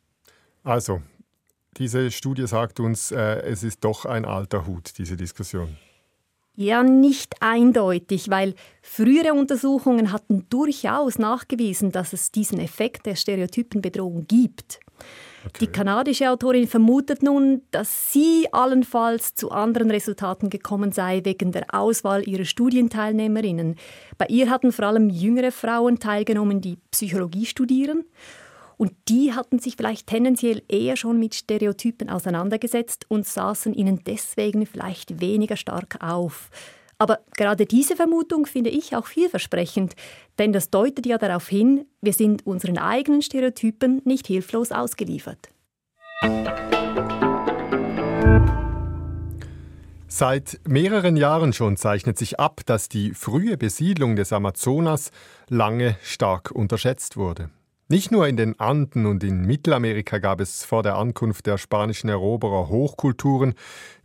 Also, 0.62 1.02
diese 1.76 2.10
Studie 2.10 2.46
sagt 2.46 2.80
uns, 2.80 3.10
äh, 3.12 3.42
es 3.42 3.62
ist 3.62 3.84
doch 3.84 4.06
ein 4.06 4.24
alter 4.24 4.66
Hut, 4.66 4.92
diese 4.96 5.16
Diskussion. 5.16 5.76
Ja, 6.56 6.84
nicht 6.84 7.42
eindeutig, 7.42 8.30
weil 8.30 8.54
frühere 8.80 9.34
Untersuchungen 9.34 10.12
hatten 10.12 10.46
durchaus 10.48 11.18
nachgewiesen, 11.18 11.90
dass 11.90 12.12
es 12.12 12.30
diesen 12.30 12.60
Effekt 12.60 13.06
der 13.06 13.16
Stereotypenbedrohung 13.16 14.26
gibt. 14.28 14.78
Die 15.60 15.66
kanadische 15.66 16.30
Autorin 16.30 16.66
vermutet 16.66 17.22
nun, 17.22 17.62
dass 17.70 18.12
sie 18.12 18.46
allenfalls 18.52 19.34
zu 19.34 19.50
anderen 19.50 19.90
Resultaten 19.90 20.50
gekommen 20.50 20.92
sei 20.92 21.20
wegen 21.24 21.52
der 21.52 21.66
Auswahl 21.72 22.26
ihrer 22.28 22.44
Studienteilnehmerinnen. 22.44 23.76
Bei 24.18 24.26
ihr 24.26 24.50
hatten 24.50 24.72
vor 24.72 24.86
allem 24.86 25.10
jüngere 25.10 25.52
Frauen 25.52 25.98
teilgenommen, 25.98 26.60
die 26.60 26.78
Psychologie 26.90 27.46
studieren. 27.46 28.04
Und 28.76 28.92
die 29.08 29.32
hatten 29.32 29.60
sich 29.60 29.76
vielleicht 29.76 30.08
tendenziell 30.08 30.62
eher 30.68 30.96
schon 30.96 31.18
mit 31.20 31.34
Stereotypen 31.34 32.10
auseinandergesetzt 32.10 33.06
und 33.08 33.26
saßen 33.26 33.72
ihnen 33.72 34.00
deswegen 34.04 34.66
vielleicht 34.66 35.20
weniger 35.20 35.56
stark 35.56 36.02
auf. 36.02 36.50
Aber 36.98 37.20
gerade 37.36 37.66
diese 37.66 37.96
Vermutung 37.96 38.46
finde 38.46 38.70
ich 38.70 38.94
auch 38.94 39.06
vielversprechend, 39.06 39.94
denn 40.38 40.52
das 40.52 40.70
deutet 40.70 41.06
ja 41.06 41.18
darauf 41.18 41.48
hin, 41.48 41.86
wir 42.00 42.12
sind 42.12 42.46
unseren 42.46 42.78
eigenen 42.78 43.22
Stereotypen 43.22 44.00
nicht 44.04 44.26
hilflos 44.26 44.72
ausgeliefert. 44.72 45.48
Seit 50.06 50.60
mehreren 50.68 51.16
Jahren 51.16 51.52
schon 51.52 51.76
zeichnet 51.76 52.18
sich 52.18 52.38
ab, 52.38 52.60
dass 52.66 52.88
die 52.88 53.14
frühe 53.14 53.56
Besiedlung 53.56 54.14
des 54.14 54.32
Amazonas 54.32 55.10
lange 55.48 55.96
stark 56.04 56.52
unterschätzt 56.52 57.16
wurde. 57.16 57.50
Nicht 57.88 58.12
nur 58.12 58.28
in 58.28 58.36
den 58.36 58.58
Anden 58.60 59.06
und 59.06 59.24
in 59.24 59.42
Mittelamerika 59.42 60.18
gab 60.18 60.40
es 60.40 60.64
vor 60.64 60.84
der 60.84 60.96
Ankunft 60.96 61.46
der 61.46 61.58
spanischen 61.58 62.08
Eroberer 62.08 62.68
Hochkulturen 62.68 63.54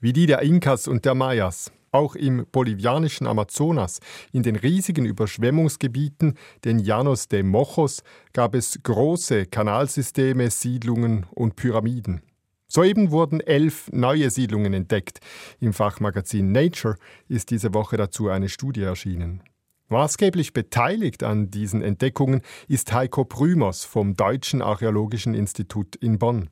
wie 0.02 0.12
die 0.12 0.26
der 0.26 0.42
Inkas 0.42 0.88
und 0.88 1.06
der 1.06 1.14
Mayas. 1.14 1.72
Auch 1.92 2.16
im 2.16 2.46
bolivianischen 2.52 3.26
Amazonas, 3.26 4.00
in 4.32 4.44
den 4.44 4.56
riesigen 4.56 5.06
Überschwemmungsgebieten, 5.06 6.36
den 6.64 6.80
Llanos 6.80 7.28
de 7.28 7.44
Mojos, 7.44 8.04
gab 8.34 8.54
es 8.54 8.80
große 8.84 9.48
Kanalsysteme, 9.48 10.52
Siedlungen 10.52 11.26
und 11.32 11.56
Pyramiden. 11.56 12.22
Soeben 12.68 13.10
wurden 13.10 13.40
elf 13.40 13.90
neue 13.92 14.30
Siedlungen 14.30 14.74
entdeckt. 14.74 15.20
Im 15.60 15.74
Fachmagazin 15.74 16.52
Nature 16.52 16.98
ist 17.28 17.50
diese 17.50 17.74
Woche 17.74 17.98
dazu 17.98 18.30
eine 18.30 18.48
Studie 18.48 18.84
erschienen. 18.84 19.42
Maßgeblich 19.88 20.54
beteiligt 20.54 21.24
an 21.24 21.50
diesen 21.50 21.82
Entdeckungen 21.82 22.42
ist 22.68 22.94
Heiko 22.94 23.26
Prümers 23.26 23.86
vom 23.86 24.14
Deutschen 24.14 24.62
Archäologischen 24.62 25.34
Institut 25.34 25.96
in 25.96 26.20
Bonn. 26.20 26.52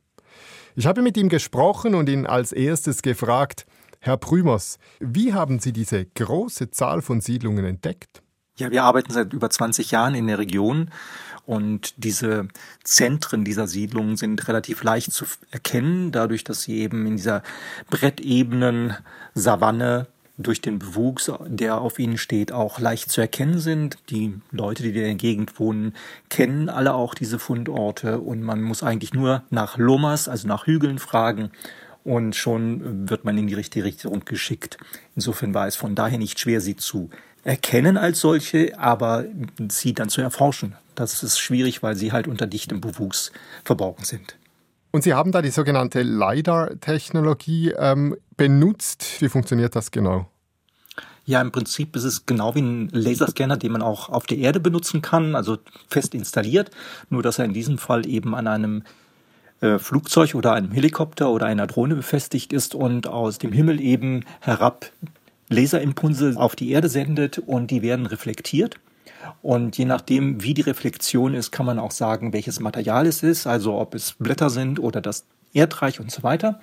Ich 0.74 0.86
habe 0.86 1.02
mit 1.02 1.16
ihm 1.16 1.28
gesprochen 1.28 1.94
und 1.94 2.08
ihn 2.08 2.26
als 2.26 2.50
erstes 2.50 3.02
gefragt, 3.02 3.66
Herr 4.00 4.16
Prümers, 4.16 4.78
wie 5.00 5.34
haben 5.34 5.58
Sie 5.58 5.72
diese 5.72 6.04
große 6.04 6.70
Zahl 6.70 7.02
von 7.02 7.20
Siedlungen 7.20 7.64
entdeckt? 7.64 8.22
Ja, 8.56 8.70
wir 8.70 8.84
arbeiten 8.84 9.12
seit 9.12 9.32
über 9.32 9.50
20 9.50 9.90
Jahren 9.90 10.14
in 10.14 10.26
der 10.26 10.38
Region 10.38 10.90
und 11.46 11.94
diese 11.96 12.48
Zentren 12.84 13.44
dieser 13.44 13.66
Siedlungen 13.66 14.16
sind 14.16 14.48
relativ 14.48 14.82
leicht 14.82 15.12
zu 15.12 15.24
erkennen, 15.50 16.12
dadurch, 16.12 16.44
dass 16.44 16.62
sie 16.62 16.78
eben 16.78 17.06
in 17.06 17.16
dieser 17.16 17.42
Brettebenen 17.88 18.96
Savanne 19.34 20.06
durch 20.36 20.60
den 20.60 20.78
Bewuchs, 20.78 21.32
der 21.46 21.80
auf 21.80 21.98
ihnen 21.98 22.18
steht, 22.18 22.52
auch 22.52 22.78
leicht 22.78 23.10
zu 23.10 23.20
erkennen 23.20 23.58
sind. 23.58 23.98
Die 24.10 24.40
Leute, 24.52 24.84
die 24.84 24.90
in 24.90 24.94
der 24.94 25.14
Gegend 25.14 25.58
wohnen, 25.58 25.94
kennen 26.28 26.68
alle 26.68 26.94
auch 26.94 27.14
diese 27.14 27.40
Fundorte 27.40 28.20
und 28.20 28.42
man 28.42 28.62
muss 28.62 28.84
eigentlich 28.84 29.14
nur 29.14 29.42
nach 29.50 29.78
Lomas, 29.78 30.28
also 30.28 30.46
nach 30.46 30.66
Hügeln 30.66 30.98
fragen 30.98 31.50
und 32.04 32.34
schon 32.34 33.08
wird 33.08 33.24
man 33.24 33.36
in 33.38 33.46
die 33.46 33.54
richtige 33.54 33.84
Richtung 33.84 34.24
geschickt. 34.24 34.78
Insofern 35.14 35.54
war 35.54 35.66
es 35.66 35.76
von 35.76 35.94
daher 35.94 36.18
nicht 36.18 36.40
schwer, 36.40 36.60
sie 36.60 36.76
zu 36.76 37.10
erkennen 37.44 37.96
als 37.96 38.20
solche, 38.20 38.78
aber 38.78 39.24
sie 39.70 39.94
dann 39.94 40.08
zu 40.08 40.20
erforschen. 40.20 40.74
Das 40.94 41.22
ist 41.22 41.38
schwierig, 41.38 41.82
weil 41.82 41.96
sie 41.96 42.12
halt 42.12 42.28
unter 42.28 42.46
dichtem 42.46 42.80
Bewuchs 42.80 43.32
verborgen 43.64 44.04
sind. 44.04 44.36
Und 44.90 45.02
Sie 45.02 45.14
haben 45.14 45.32
da 45.32 45.42
die 45.42 45.50
sogenannte 45.50 46.02
LiDAR-Technologie 46.02 47.72
ähm, 47.76 48.16
benutzt. 48.36 49.20
Wie 49.20 49.28
funktioniert 49.28 49.76
das 49.76 49.90
genau? 49.90 50.30
Ja, 51.26 51.42
im 51.42 51.52
Prinzip 51.52 51.94
ist 51.94 52.04
es 52.04 52.24
genau 52.24 52.54
wie 52.54 52.62
ein 52.62 52.88
Laserscanner, 52.90 53.58
den 53.58 53.72
man 53.72 53.82
auch 53.82 54.08
auf 54.08 54.24
der 54.24 54.38
Erde 54.38 54.60
benutzen 54.60 55.02
kann, 55.02 55.34
also 55.34 55.58
fest 55.88 56.14
installiert, 56.14 56.70
nur 57.10 57.22
dass 57.22 57.38
er 57.38 57.44
in 57.44 57.52
diesem 57.52 57.76
Fall 57.76 58.06
eben 58.06 58.34
an 58.34 58.46
einem 58.46 58.82
äh, 59.60 59.78
Flugzeug 59.78 60.34
oder 60.34 60.52
einem 60.52 60.72
Helikopter 60.72 61.30
oder 61.30 61.46
einer 61.46 61.66
Drohne 61.66 61.96
befestigt 61.96 62.52
ist 62.52 62.74
und 62.74 63.06
aus 63.06 63.38
dem 63.38 63.52
Himmel 63.52 63.80
eben 63.80 64.24
herab 64.40 64.90
Laserimpulse 65.48 66.34
auf 66.36 66.54
die 66.56 66.70
Erde 66.70 66.88
sendet 66.88 67.38
und 67.38 67.70
die 67.70 67.82
werden 67.82 68.06
reflektiert. 68.06 68.78
Und 69.42 69.76
je 69.76 69.84
nachdem, 69.84 70.42
wie 70.42 70.54
die 70.54 70.62
Reflexion 70.62 71.34
ist, 71.34 71.50
kann 71.50 71.66
man 71.66 71.78
auch 71.78 71.90
sagen, 71.90 72.32
welches 72.32 72.60
Material 72.60 73.06
es 73.06 73.22
ist, 73.22 73.46
also 73.46 73.74
ob 73.74 73.94
es 73.94 74.12
Blätter 74.18 74.50
sind 74.50 74.78
oder 74.78 75.00
das 75.00 75.24
Erdreich 75.52 76.00
und 76.00 76.10
so 76.10 76.22
weiter. 76.22 76.60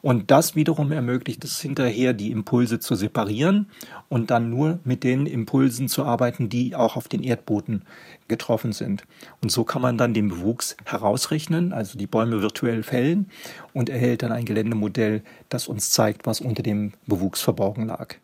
Und 0.00 0.30
das 0.30 0.54
wiederum 0.54 0.92
ermöglicht 0.92 1.42
es 1.44 1.60
hinterher, 1.60 2.12
die 2.12 2.30
Impulse 2.30 2.78
zu 2.78 2.94
separieren 2.94 3.68
und 4.08 4.30
dann 4.30 4.48
nur 4.48 4.78
mit 4.84 5.02
den 5.02 5.26
Impulsen 5.26 5.88
zu 5.88 6.04
arbeiten, 6.04 6.48
die 6.48 6.76
auch 6.76 6.96
auf 6.96 7.08
den 7.08 7.22
Erdboden 7.22 7.82
getroffen 8.28 8.72
sind. 8.72 9.04
Und 9.42 9.50
so 9.50 9.64
kann 9.64 9.82
man 9.82 9.98
dann 9.98 10.14
den 10.14 10.28
Bewuchs 10.28 10.76
herausrechnen, 10.84 11.72
also 11.72 11.98
die 11.98 12.06
Bäume 12.06 12.42
virtuell 12.42 12.82
fällen 12.82 13.30
und 13.72 13.88
erhält 13.88 14.22
dann 14.22 14.32
ein 14.32 14.44
Geländemodell, 14.44 15.22
das 15.48 15.68
uns 15.68 15.90
zeigt, 15.90 16.26
was 16.26 16.40
unter 16.40 16.62
dem 16.62 16.92
Bewuchs 17.06 17.40
verborgen 17.40 17.86
lag. 17.86 18.14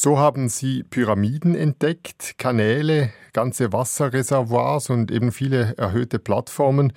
So 0.00 0.16
haben 0.18 0.48
Sie 0.48 0.84
Pyramiden 0.84 1.56
entdeckt, 1.56 2.34
Kanäle, 2.38 3.12
ganze 3.32 3.72
Wasserreservoirs 3.72 4.90
und 4.90 5.10
eben 5.10 5.32
viele 5.32 5.76
erhöhte 5.76 6.20
Plattformen. 6.20 6.92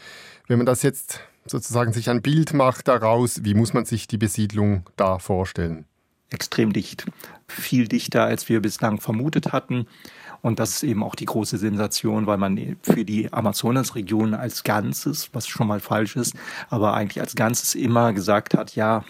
Wenn 0.47 0.57
man 0.57 0.67
das 0.67 0.83
jetzt 0.83 1.19
sozusagen 1.45 1.93
sich 1.93 2.11
ein 2.11 2.21
Bild 2.21 2.53
macht 2.53 2.87
daraus, 2.87 3.43
wie 3.43 3.55
muss 3.55 3.73
man 3.73 3.85
sich 3.85 4.07
die 4.07 4.19
Besiedlung 4.19 4.83
da 4.97 5.17
vorstellen? 5.17 5.85
Extrem 6.29 6.73
dicht. 6.73 7.05
Viel 7.47 7.87
dichter, 7.87 8.23
als 8.23 8.47
wir 8.47 8.61
bislang 8.61 9.01
vermutet 9.01 9.51
hatten. 9.51 9.87
Und 10.41 10.59
das 10.59 10.71
ist 10.71 10.83
eben 10.83 11.03
auch 11.03 11.15
die 11.15 11.25
große 11.25 11.57
Sensation, 11.57 12.25
weil 12.25 12.37
man 12.37 12.77
für 12.81 13.05
die 13.05 13.31
Amazonasregion 13.31 14.33
als 14.33 14.63
Ganzes, 14.63 15.29
was 15.33 15.47
schon 15.47 15.67
mal 15.67 15.79
falsch 15.79 16.15
ist, 16.15 16.35
aber 16.69 16.93
eigentlich 16.93 17.21
als 17.21 17.35
Ganzes 17.35 17.75
immer 17.75 18.13
gesagt 18.13 18.55
hat, 18.55 18.75
ja, 18.75 19.03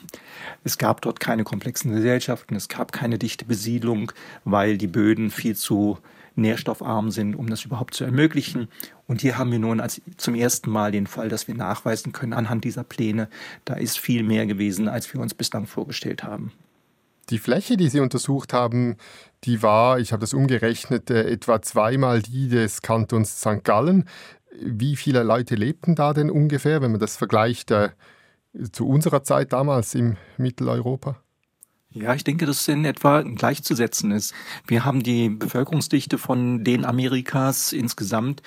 es 0.64 0.78
gab 0.78 1.02
dort 1.02 1.20
keine 1.20 1.44
komplexen 1.44 1.94
Gesellschaften, 1.94 2.56
es 2.56 2.68
gab 2.68 2.92
keine 2.92 3.18
dichte 3.18 3.46
Besiedlung, 3.46 4.12
weil 4.44 4.78
die 4.78 4.88
Böden 4.88 5.32
viel 5.32 5.56
zu 5.56 5.98
nährstoffarm 6.36 7.12
sind, 7.12 7.36
um 7.36 7.50
das 7.50 7.66
überhaupt 7.66 7.94
zu 7.94 8.04
ermöglichen. 8.04 8.68
Und 9.08 9.22
hier 9.22 9.38
haben 9.38 9.52
wir 9.52 9.60
nun 9.60 9.80
als 9.80 10.02
zum 10.18 10.36
ersten 10.36 10.70
Mal 10.70 10.92
den 10.92 11.08
Fall, 11.08 11.30
dass 11.30 11.48
wir 11.48 11.56
nachweisen 11.56 12.14
können 12.14 12.34
anhand 12.34 12.64
dieser 12.64 12.84
Pläne, 12.84 13.30
da 13.66 13.76
ist 13.76 14.00
viel 14.00 14.24
mehr 14.24 14.46
gewesen, 14.46 14.88
als 14.88 15.14
wir 15.14 15.20
uns 15.22 15.34
bislang 15.34 15.66
vorgestellt 15.66 16.24
haben. 16.24 16.52
Die 17.32 17.40
Fläche, 17.40 17.78
die 17.78 17.88
Sie 17.88 18.02
untersucht 18.02 18.52
haben, 18.52 18.98
die 19.46 19.64
war, 19.64 20.00
ich 20.00 20.12
habe 20.12 20.20
das 20.20 20.34
umgerechnet, 20.34 21.10
äh, 21.10 21.32
etwa 21.32 21.62
zweimal 21.62 22.22
die 22.22 22.50
des 22.50 22.82
Kantons 22.82 23.40
St. 23.40 23.64
Gallen. 23.64 24.08
Wie 24.62 24.98
viele 24.98 25.24
Leute 25.24 25.56
lebten 25.56 25.96
da 25.96 26.14
denn 26.14 26.30
ungefähr, 26.30 26.82
wenn 26.82 26.92
man 26.92 27.00
das 27.00 27.16
vergleicht 27.16 27.72
äh, 27.72 27.90
zu 28.74 28.86
unserer 28.88 29.24
Zeit 29.24 29.54
damals 29.54 29.96
im 29.96 30.18
Mitteleuropa? 30.38 31.22
Ja, 31.94 32.14
ich 32.16 32.24
denke, 32.24 32.46
dass 32.46 32.62
es 32.62 32.68
in 32.70 32.86
etwa 32.86 33.22
gleichzusetzen 33.22 34.12
ist. 34.12 34.34
Wir 34.66 34.86
haben 34.86 35.04
die 35.04 35.28
Bevölkerungsdichte 35.28 36.18
von 36.18 36.64
den 36.64 36.86
Amerikas 36.86 37.74
insgesamt 37.74 38.42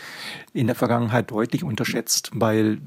in 0.55 0.67
der 0.67 0.75
Vergangenheit 0.75 1.31
deutlich 1.31 1.63
unterschätzt, 1.63 2.31
weil 2.33 2.79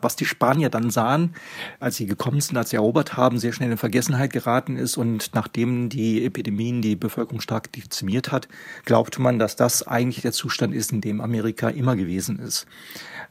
was 0.00 0.14
die 0.14 0.24
Spanier 0.24 0.68
dann 0.68 0.90
sahen, 0.90 1.34
als 1.80 1.96
sie 1.96 2.06
gekommen 2.06 2.40
sind, 2.40 2.56
als 2.56 2.70
sie 2.70 2.76
erobert 2.76 3.16
haben, 3.16 3.40
sehr 3.40 3.52
schnell 3.52 3.72
in 3.72 3.76
Vergessenheit 3.76 4.32
geraten 4.32 4.76
ist 4.76 4.96
und 4.96 5.30
nachdem 5.34 5.88
die 5.88 6.24
Epidemien 6.24 6.80
die 6.80 6.94
Bevölkerung 6.94 7.40
stark 7.40 7.72
dezimiert 7.72 8.30
hat, 8.30 8.46
glaubte 8.84 9.20
man, 9.20 9.40
dass 9.40 9.56
das 9.56 9.84
eigentlich 9.84 10.22
der 10.22 10.32
Zustand 10.32 10.74
ist, 10.74 10.92
in 10.92 11.00
dem 11.00 11.20
Amerika 11.20 11.70
immer 11.70 11.96
gewesen 11.96 12.38
ist 12.38 12.66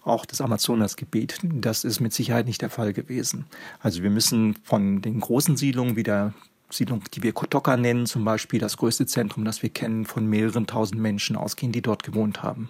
auch 0.05 0.25
das 0.25 0.41
Amazonasgebiet. 0.41 1.39
Das 1.43 1.85
ist 1.85 2.01
mit 2.01 2.13
Sicherheit 2.13 2.45
nicht 2.45 2.61
der 2.61 2.69
Fall 2.69 2.91
gewesen. 2.91 3.45
Also 3.79 4.03
wir 4.03 4.09
müssen 4.09 4.55
von 4.63 5.01
den 5.01 5.21
großen 5.21 5.55
Siedlungen 5.55 5.95
wie 5.95 6.03
der 6.03 6.33
Siedlung, 6.73 7.03
die 7.13 7.23
wir 7.23 7.33
Kotoka 7.33 7.77
nennen, 7.77 8.05
zum 8.05 8.25
Beispiel 8.25 8.59
das 8.59 8.77
größte 8.77 9.05
Zentrum, 9.05 9.45
das 9.45 9.61
wir 9.61 9.69
kennen, 9.69 10.05
von 10.05 10.25
mehreren 10.27 10.67
tausend 10.67 11.01
Menschen 11.01 11.35
ausgehen, 11.35 11.71
die 11.71 11.81
dort 11.81 12.03
gewohnt 12.03 12.43
haben. 12.43 12.69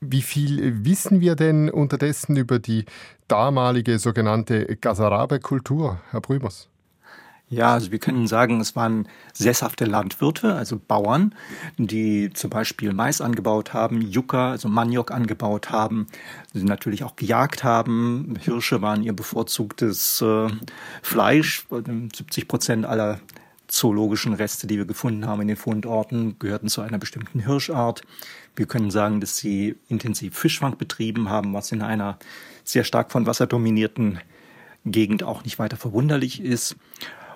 Wie 0.00 0.22
viel 0.22 0.84
wissen 0.84 1.20
wir 1.20 1.36
denn 1.36 1.70
unterdessen 1.70 2.36
über 2.36 2.58
die 2.58 2.84
damalige 3.28 3.98
sogenannte 3.98 4.76
Gazarabe-Kultur, 4.76 6.00
Herr 6.10 6.20
Brümers? 6.20 6.71
Ja, 7.52 7.74
also 7.74 7.92
wir 7.92 7.98
können 7.98 8.26
sagen, 8.26 8.62
es 8.62 8.74
waren 8.76 9.06
sesshafte 9.34 9.84
Landwirte, 9.84 10.54
also 10.54 10.80
Bauern, 10.80 11.34
die 11.76 12.30
zum 12.32 12.48
Beispiel 12.48 12.94
Mais 12.94 13.20
angebaut 13.20 13.74
haben, 13.74 14.00
Yucca, 14.00 14.52
also 14.52 14.70
Maniok 14.70 15.10
angebaut 15.10 15.68
haben, 15.68 16.06
sie 16.54 16.64
natürlich 16.64 17.04
auch 17.04 17.14
gejagt 17.14 17.62
haben. 17.62 18.36
Hirsche 18.40 18.80
waren 18.80 19.02
ihr 19.02 19.12
bevorzugtes 19.12 20.22
äh, 20.22 20.48
Fleisch. 21.02 21.66
70 21.68 22.48
Prozent 22.48 22.86
aller 22.86 23.20
zoologischen 23.68 24.32
Reste, 24.32 24.66
die 24.66 24.78
wir 24.78 24.86
gefunden 24.86 25.26
haben 25.26 25.42
in 25.42 25.48
den 25.48 25.58
Fundorten, 25.58 26.38
gehörten 26.38 26.68
zu 26.68 26.80
einer 26.80 26.96
bestimmten 26.96 27.40
Hirschart. 27.40 28.00
Wir 28.56 28.64
können 28.64 28.90
sagen, 28.90 29.20
dass 29.20 29.36
sie 29.36 29.76
intensiv 29.88 30.38
Fischfang 30.38 30.78
betrieben 30.78 31.28
haben, 31.28 31.52
was 31.52 31.70
in 31.70 31.82
einer 31.82 32.18
sehr 32.64 32.84
stark 32.84 33.12
von 33.12 33.26
Wasser 33.26 33.46
dominierten 33.46 34.20
Gegend 34.86 35.22
auch 35.22 35.44
nicht 35.44 35.58
weiter 35.58 35.76
verwunderlich 35.76 36.40
ist. 36.40 36.76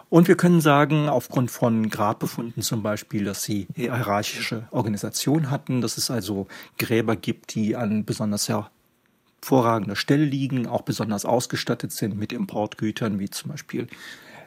Und 0.09 0.29
wir 0.29 0.37
können 0.37 0.61
sagen, 0.61 1.09
aufgrund 1.09 1.51
von 1.51 1.91
Grabbefunden 1.91 2.63
zum 2.63 2.83
Beispiel, 2.83 3.25
dass 3.25 3.43
sie 3.43 3.67
hierarchische 3.75 4.69
Organisation 4.71 5.51
hatten, 5.51 5.81
dass 5.81 5.99
es 5.99 6.11
also 6.11 6.47
Gräber 6.79 7.17
gibt, 7.17 7.55
die 7.55 7.75
an 7.75 8.05
besonders 8.05 8.49
hervorragender 8.49 9.97
Stelle 9.97 10.25
liegen, 10.25 10.69
auch 10.69 10.83
besonders 10.83 11.25
ausgestattet 11.25 11.91
sind 11.91 12.17
mit 12.17 12.33
Importgütern, 12.33 13.19
wie 13.19 13.31
zum 13.31 13.51
Beispiel 13.51 13.89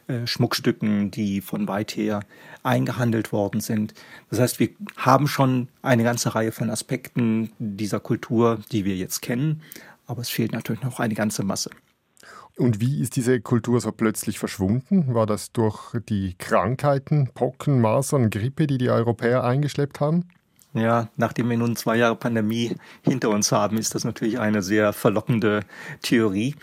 äh, 0.08 0.26
Schmuckstücken, 0.26 1.12
die 1.12 1.42
von 1.42 1.68
weit 1.68 1.96
her 1.96 2.22
eingehandelt 2.64 3.34
worden 3.34 3.60
sind. 3.60 3.94
Das 4.30 4.40
heißt, 4.40 4.60
wir 4.62 4.70
haben 4.96 5.28
schon 5.28 5.68
eine 5.82 6.04
ganze 6.04 6.36
Reihe 6.36 6.54
von 6.54 6.70
Aspekten 6.70 7.52
dieser 7.60 8.00
Kultur, 8.00 8.60
die 8.72 8.86
wir 8.86 8.96
jetzt 8.96 9.22
kennen, 9.22 9.62
aber 10.08 10.22
es 10.22 10.30
fehlt 10.30 10.54
natürlich 10.54 10.82
noch 10.84 11.00
eine 11.00 11.14
ganze 11.16 11.44
Masse. 11.44 11.70
Und 12.60 12.82
wie 12.82 13.00
ist 13.00 13.16
diese 13.16 13.40
Kultur 13.40 13.80
so 13.80 13.94
plötzlich 13.94 14.38
verschwunden? 14.38 15.14
War 15.16 15.26
das 15.26 15.54
durch 15.54 15.96
die 16.10 16.36
Krankheiten, 16.38 17.30
Pocken, 17.34 17.80
Masern, 17.80 18.30
Grippe, 18.30 18.68
die 18.68 18.78
die 18.78 18.90
Europäer 18.90 19.46
eingeschleppt 19.46 20.02
haben? 20.02 20.26
Ja, 20.74 21.08
nachdem 21.16 21.50
wir 21.50 21.58
nun 21.58 21.78
zwei 21.78 21.96
Jahre 21.96 22.18
Pandemie 22.18 22.76
hinter 23.02 23.30
uns 23.30 23.54
haben, 23.54 23.78
ist 23.78 23.96
das 23.96 24.04
natürlich 24.04 24.40
eine 24.40 24.62
sehr 24.62 24.92
verlockende 24.92 25.62
Theorie. 26.02 26.54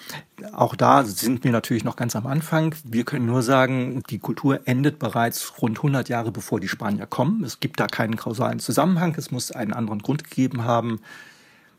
Auch 0.52 0.76
da 0.76 1.02
sind 1.02 1.44
wir 1.44 1.50
natürlich 1.50 1.82
noch 1.82 1.96
ganz 1.96 2.14
am 2.14 2.26
Anfang. 2.26 2.74
Wir 2.84 3.04
können 3.04 3.26
nur 3.26 3.42
sagen, 3.42 4.02
die 4.10 4.18
Kultur 4.18 4.60
endet 4.66 4.98
bereits 4.98 5.60
rund 5.62 5.78
100 5.78 6.10
Jahre 6.10 6.30
bevor 6.30 6.60
die 6.60 6.68
Spanier 6.68 7.06
kommen. 7.06 7.42
Es 7.42 7.58
gibt 7.58 7.80
da 7.80 7.86
keinen 7.86 8.16
kausalen 8.16 8.60
Zusammenhang. 8.60 9.14
Es 9.16 9.30
muss 9.30 9.50
einen 9.50 9.72
anderen 9.72 10.02
Grund 10.02 10.24
gegeben 10.24 10.64
haben 10.64 11.00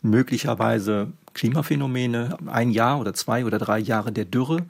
möglicherweise 0.02 1.12
Klimaphänomene, 1.38 2.36
ein 2.48 2.72
Jahr 2.72 3.00
oder 3.00 3.14
zwei 3.14 3.46
oder 3.46 3.60
drei 3.60 3.78
Jahre 3.78 4.12
der 4.12 4.26
Dürre, 4.26 4.66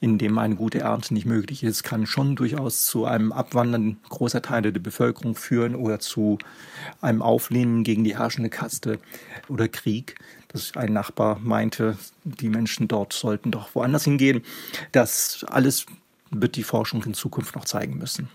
in 0.00 0.18
dem 0.18 0.36
eine 0.36 0.54
gute 0.54 0.80
Ernte 0.80 1.14
nicht 1.14 1.24
möglich 1.24 1.64
ist, 1.64 1.82
kann 1.82 2.06
schon 2.06 2.36
durchaus 2.36 2.84
zu 2.84 3.06
einem 3.06 3.32
Abwandern 3.32 3.96
großer 4.10 4.42
Teile 4.42 4.70
der 4.70 4.82
Bevölkerung 4.82 5.34
führen 5.34 5.74
oder 5.74 6.00
zu 6.00 6.36
einem 7.00 7.22
Auflehnen 7.22 7.84
gegen 7.84 8.04
die 8.04 8.18
herrschende 8.18 8.50
Kaste 8.50 8.98
oder 9.48 9.66
Krieg, 9.66 10.16
dass 10.48 10.76
ein 10.76 10.92
Nachbar 10.92 11.38
meinte, 11.42 11.96
die 12.24 12.50
Menschen 12.50 12.86
dort 12.86 13.14
sollten 13.14 13.50
doch 13.50 13.74
woanders 13.74 14.04
hingehen. 14.04 14.42
Das 14.92 15.46
alles 15.48 15.86
wird 16.30 16.56
die 16.56 16.64
Forschung 16.64 17.02
in 17.04 17.14
Zukunft 17.14 17.56
noch 17.56 17.64
zeigen 17.64 17.96
müssen. 17.96 18.28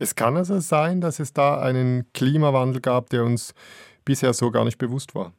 Es 0.00 0.16
kann 0.16 0.36
also 0.36 0.58
sein, 0.58 1.00
dass 1.00 1.20
es 1.20 1.32
da 1.32 1.60
einen 1.60 2.06
Klimawandel 2.12 2.80
gab, 2.80 3.08
der 3.10 3.22
uns 3.22 3.54
bisher 4.04 4.34
so 4.34 4.50
gar 4.50 4.64
nicht 4.64 4.78
bewusst 4.78 5.14
war. 5.14 5.32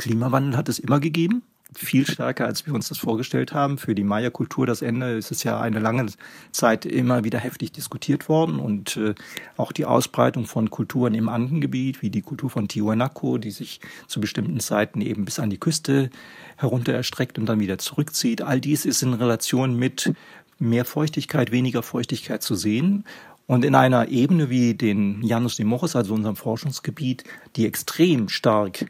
Klimawandel 0.00 0.56
hat 0.56 0.70
es 0.70 0.78
immer 0.78 0.98
gegeben, 0.98 1.42
viel 1.74 2.06
stärker, 2.06 2.46
als 2.46 2.66
wir 2.66 2.72
uns 2.72 2.88
das 2.88 2.96
vorgestellt 2.96 3.52
haben. 3.52 3.76
Für 3.76 3.94
die 3.94 4.02
Maya-Kultur 4.02 4.66
das 4.66 4.80
Ende 4.80 5.12
ist 5.12 5.30
es 5.30 5.44
ja 5.44 5.60
eine 5.60 5.78
lange 5.78 6.06
Zeit 6.52 6.86
immer 6.86 7.22
wieder 7.22 7.38
heftig 7.38 7.72
diskutiert 7.72 8.28
worden 8.28 8.58
und 8.58 8.96
äh, 8.96 9.14
auch 9.58 9.72
die 9.72 9.84
Ausbreitung 9.84 10.46
von 10.46 10.70
Kulturen 10.70 11.12
im 11.14 11.28
Andengebiet, 11.28 12.00
wie 12.00 12.08
die 12.08 12.22
Kultur 12.22 12.48
von 12.48 12.66
Tiwanaku, 12.66 13.36
die 13.36 13.50
sich 13.50 13.80
zu 14.06 14.22
bestimmten 14.22 14.58
Zeiten 14.58 15.02
eben 15.02 15.26
bis 15.26 15.38
an 15.38 15.50
die 15.50 15.60
Küste 15.60 16.08
herunter 16.56 16.94
erstreckt 16.94 17.38
und 17.38 17.44
dann 17.44 17.60
wieder 17.60 17.76
zurückzieht. 17.76 18.40
All 18.40 18.58
dies 18.58 18.86
ist 18.86 19.02
in 19.02 19.12
Relation 19.12 19.76
mit 19.78 20.14
mehr 20.58 20.86
Feuchtigkeit, 20.86 21.52
weniger 21.52 21.82
Feuchtigkeit 21.82 22.42
zu 22.42 22.54
sehen. 22.54 23.04
Und 23.46 23.64
in 23.64 23.74
einer 23.74 24.08
Ebene 24.08 24.48
wie 24.48 24.74
den 24.74 25.22
Janus 25.22 25.56
de 25.56 25.66
Moris, 25.66 25.94
also 25.94 26.14
unserem 26.14 26.36
Forschungsgebiet, 26.36 27.24
die 27.56 27.66
extrem 27.66 28.28
stark 28.28 28.86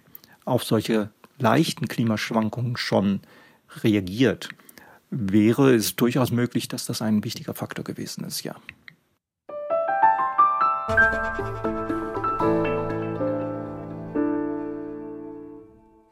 auf 0.50 0.64
solche 0.64 1.10
leichten 1.38 1.88
Klimaschwankungen 1.88 2.76
schon 2.76 3.20
reagiert, 3.82 4.48
wäre 5.10 5.74
es 5.74 5.96
durchaus 5.96 6.30
möglich, 6.30 6.68
dass 6.68 6.86
das 6.86 7.02
ein 7.02 7.24
wichtiger 7.24 7.54
Faktor 7.54 7.84
gewesen 7.84 8.24
ist, 8.24 8.42
ja. 8.42 8.56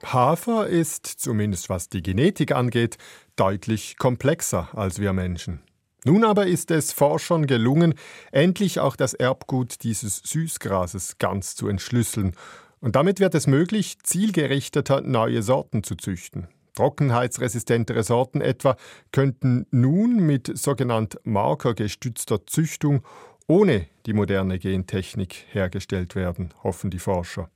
Hafer 0.04 0.68
ist, 0.68 1.06
zumindest 1.06 1.68
was 1.68 1.90
die 1.90 2.02
Genetik 2.02 2.52
angeht, 2.52 2.96
deutlich 3.36 3.98
komplexer 3.98 4.68
als 4.72 5.00
wir 5.00 5.12
Menschen. 5.12 5.60
Nun 6.04 6.24
aber 6.24 6.46
ist 6.46 6.70
es 6.70 6.92
Forschern 6.92 7.46
gelungen, 7.46 7.94
endlich 8.32 8.80
auch 8.80 8.96
das 8.96 9.12
Erbgut 9.12 9.82
dieses 9.82 10.18
Süßgrases 10.18 11.18
ganz 11.18 11.56
zu 11.56 11.68
entschlüsseln 11.68 12.34
und 12.80 12.96
damit 12.96 13.20
wird 13.20 13.34
es 13.34 13.46
möglich, 13.46 13.98
zielgerichteter 14.02 15.00
neue 15.00 15.42
Sorten 15.42 15.82
zu 15.82 15.94
züchten. 15.96 16.48
Trockenheitsresistentere 16.74 18.04
Sorten 18.04 18.40
etwa 18.40 18.76
könnten 19.10 19.66
nun 19.72 20.20
mit 20.20 20.56
sogenannt 20.56 21.18
markergestützter 21.24 22.46
Züchtung 22.46 23.02
ohne 23.48 23.86
die 24.06 24.12
moderne 24.12 24.58
Gentechnik 24.58 25.46
hergestellt 25.50 26.14
werden, 26.14 26.54
hoffen 26.62 26.90
die 26.90 26.98
Forscher. 26.98 27.50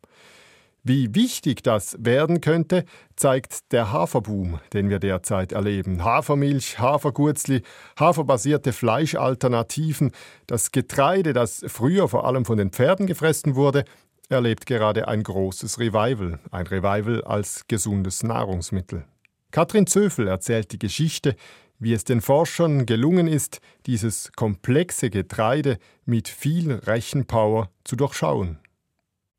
Wie 0.84 1.14
wichtig 1.14 1.62
das 1.62 1.96
werden 2.00 2.40
könnte, 2.40 2.84
zeigt 3.14 3.70
der 3.70 3.92
Haferboom, 3.92 4.58
den 4.72 4.90
wir 4.90 4.98
derzeit 4.98 5.52
erleben. 5.52 6.02
Hafermilch, 6.02 6.80
Hafergurzli, 6.80 7.62
haferbasierte 7.96 8.72
Fleischalternativen, 8.72 10.10
das 10.48 10.72
Getreide, 10.72 11.34
das 11.34 11.62
früher 11.68 12.08
vor 12.08 12.26
allem 12.26 12.44
von 12.44 12.58
den 12.58 12.70
Pferden 12.70 13.06
gefressen 13.06 13.54
wurde, 13.54 13.84
erlebt 14.32 14.66
gerade 14.66 15.08
ein 15.08 15.22
großes 15.22 15.78
Revival, 15.78 16.40
ein 16.50 16.66
Revival 16.66 17.22
als 17.22 17.66
gesundes 17.68 18.22
Nahrungsmittel. 18.22 19.04
Katrin 19.50 19.86
Zöfel 19.86 20.28
erzählt 20.28 20.72
die 20.72 20.78
Geschichte, 20.78 21.36
wie 21.78 21.92
es 21.92 22.04
den 22.04 22.20
Forschern 22.20 22.86
gelungen 22.86 23.26
ist, 23.26 23.60
dieses 23.86 24.32
komplexe 24.32 25.10
Getreide 25.10 25.78
mit 26.04 26.28
viel 26.28 26.72
Rechenpower 26.72 27.70
zu 27.84 27.96
durchschauen. 27.96 28.58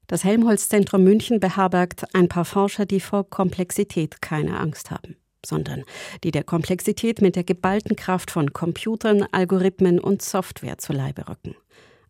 Das 0.07 0.23
Helmholtz-Zentrum 0.23 1.03
München 1.03 1.39
beherbergt 1.39 2.13
ein 2.13 2.27
paar 2.27 2.45
Forscher, 2.45 2.85
die 2.85 2.99
vor 2.99 3.29
Komplexität 3.29 4.21
keine 4.21 4.59
Angst 4.59 4.91
haben, 4.91 5.15
sondern 5.45 5.83
die 6.23 6.31
der 6.31 6.43
Komplexität 6.43 7.21
mit 7.21 7.35
der 7.35 7.45
geballten 7.45 7.95
Kraft 7.95 8.29
von 8.29 8.51
Computern, 8.51 9.25
Algorithmen 9.31 9.99
und 9.99 10.21
Software 10.21 10.77
zu 10.77 10.91
Leibe 10.93 11.29
rücken. 11.29 11.55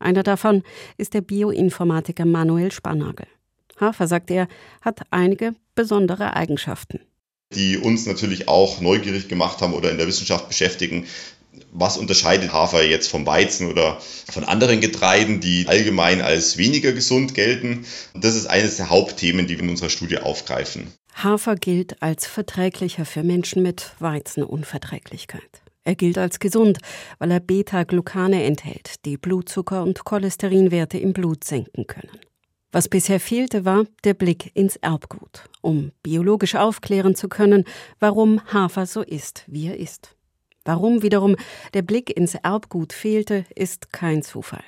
Einer 0.04 0.24
davon 0.24 0.64
ist 0.98 1.14
der 1.14 1.22
Bioinformatiker 1.22 2.26
Manuel 2.26 2.72
Spannagel. 2.72 3.28
Hafer, 3.80 4.08
sagt 4.08 4.30
er, 4.30 4.48
hat 4.82 5.02
einige 5.10 5.56
besondere 5.76 6.36
Eigenschaften 6.36 7.00
die 7.56 7.78
uns 7.78 8.06
natürlich 8.06 8.48
auch 8.48 8.82
neugierig 8.82 9.28
gemacht 9.28 9.62
haben 9.62 9.74
oder 9.74 9.92
in 9.92 9.98
der 9.98 10.08
Wissenschaft 10.08 10.48
beschäftigen. 10.48 11.06
Was 11.72 11.98
unterscheidet 11.98 12.52
Hafer 12.52 12.84
jetzt 12.84 13.10
vom 13.10 13.28
Weizen 13.28 13.70
oder 13.70 14.00
von 14.32 14.44
anderen 14.44 14.82
Getreiden, 14.82 15.40
die 15.40 15.68
allgemein 15.68 16.22
als 16.22 16.58
weniger 16.58 16.94
gesund 16.94 17.36
gelten? 17.36 17.86
Das 18.16 18.36
ist 18.36 18.48
eines 18.48 18.78
der 18.78 18.90
Hauptthemen, 18.90 19.46
die 19.46 19.58
wir 19.58 19.64
in 19.64 19.70
unserer 19.70 19.90
Studie 19.90 20.18
aufgreifen. 20.18 20.92
Hafer 21.14 21.56
gilt 21.56 22.02
als 22.02 22.26
verträglicher 22.26 23.06
für 23.06 23.22
Menschen 23.22 23.62
mit 23.62 23.92
Weizenunverträglichkeit. 24.00 25.63
Er 25.84 25.96
gilt 25.96 26.18
als 26.18 26.40
gesund, 26.40 26.80
weil 27.20 27.32
er 27.32 27.40
Beta-Glucane 27.40 28.44
enthält, 28.44 29.06
die 29.06 29.18
Blutzucker- 29.18 29.84
und 29.84 30.06
Cholesterinwerte 30.06 30.98
im 30.98 31.14
Blut 31.14 31.44
senken 31.44 31.88
können. 31.88 32.20
Was 32.72 32.90
bisher 32.90 33.20
fehlte, 33.20 33.66
war 33.66 33.86
der 34.04 34.16
Blick 34.16 34.50
ins 34.56 34.78
Erbgut, 34.78 35.44
um 35.62 35.92
biologisch 36.02 36.56
aufklären 36.56 37.16
zu 37.16 37.30
können, 37.30 37.66
warum 38.00 38.42
Hafer 38.52 38.88
so 38.88 39.02
ist, 39.02 39.44
wie 39.48 39.68
er 39.68 39.78
ist. 39.78 40.16
Warum 40.66 41.04
wiederum 41.04 41.36
der 41.74 41.82
Blick 41.82 42.10
ins 42.16 42.36
Erbgut 42.36 42.94
fehlte, 42.94 43.46
ist 43.54 43.92
kein 43.92 44.24
Zufall. 44.24 44.64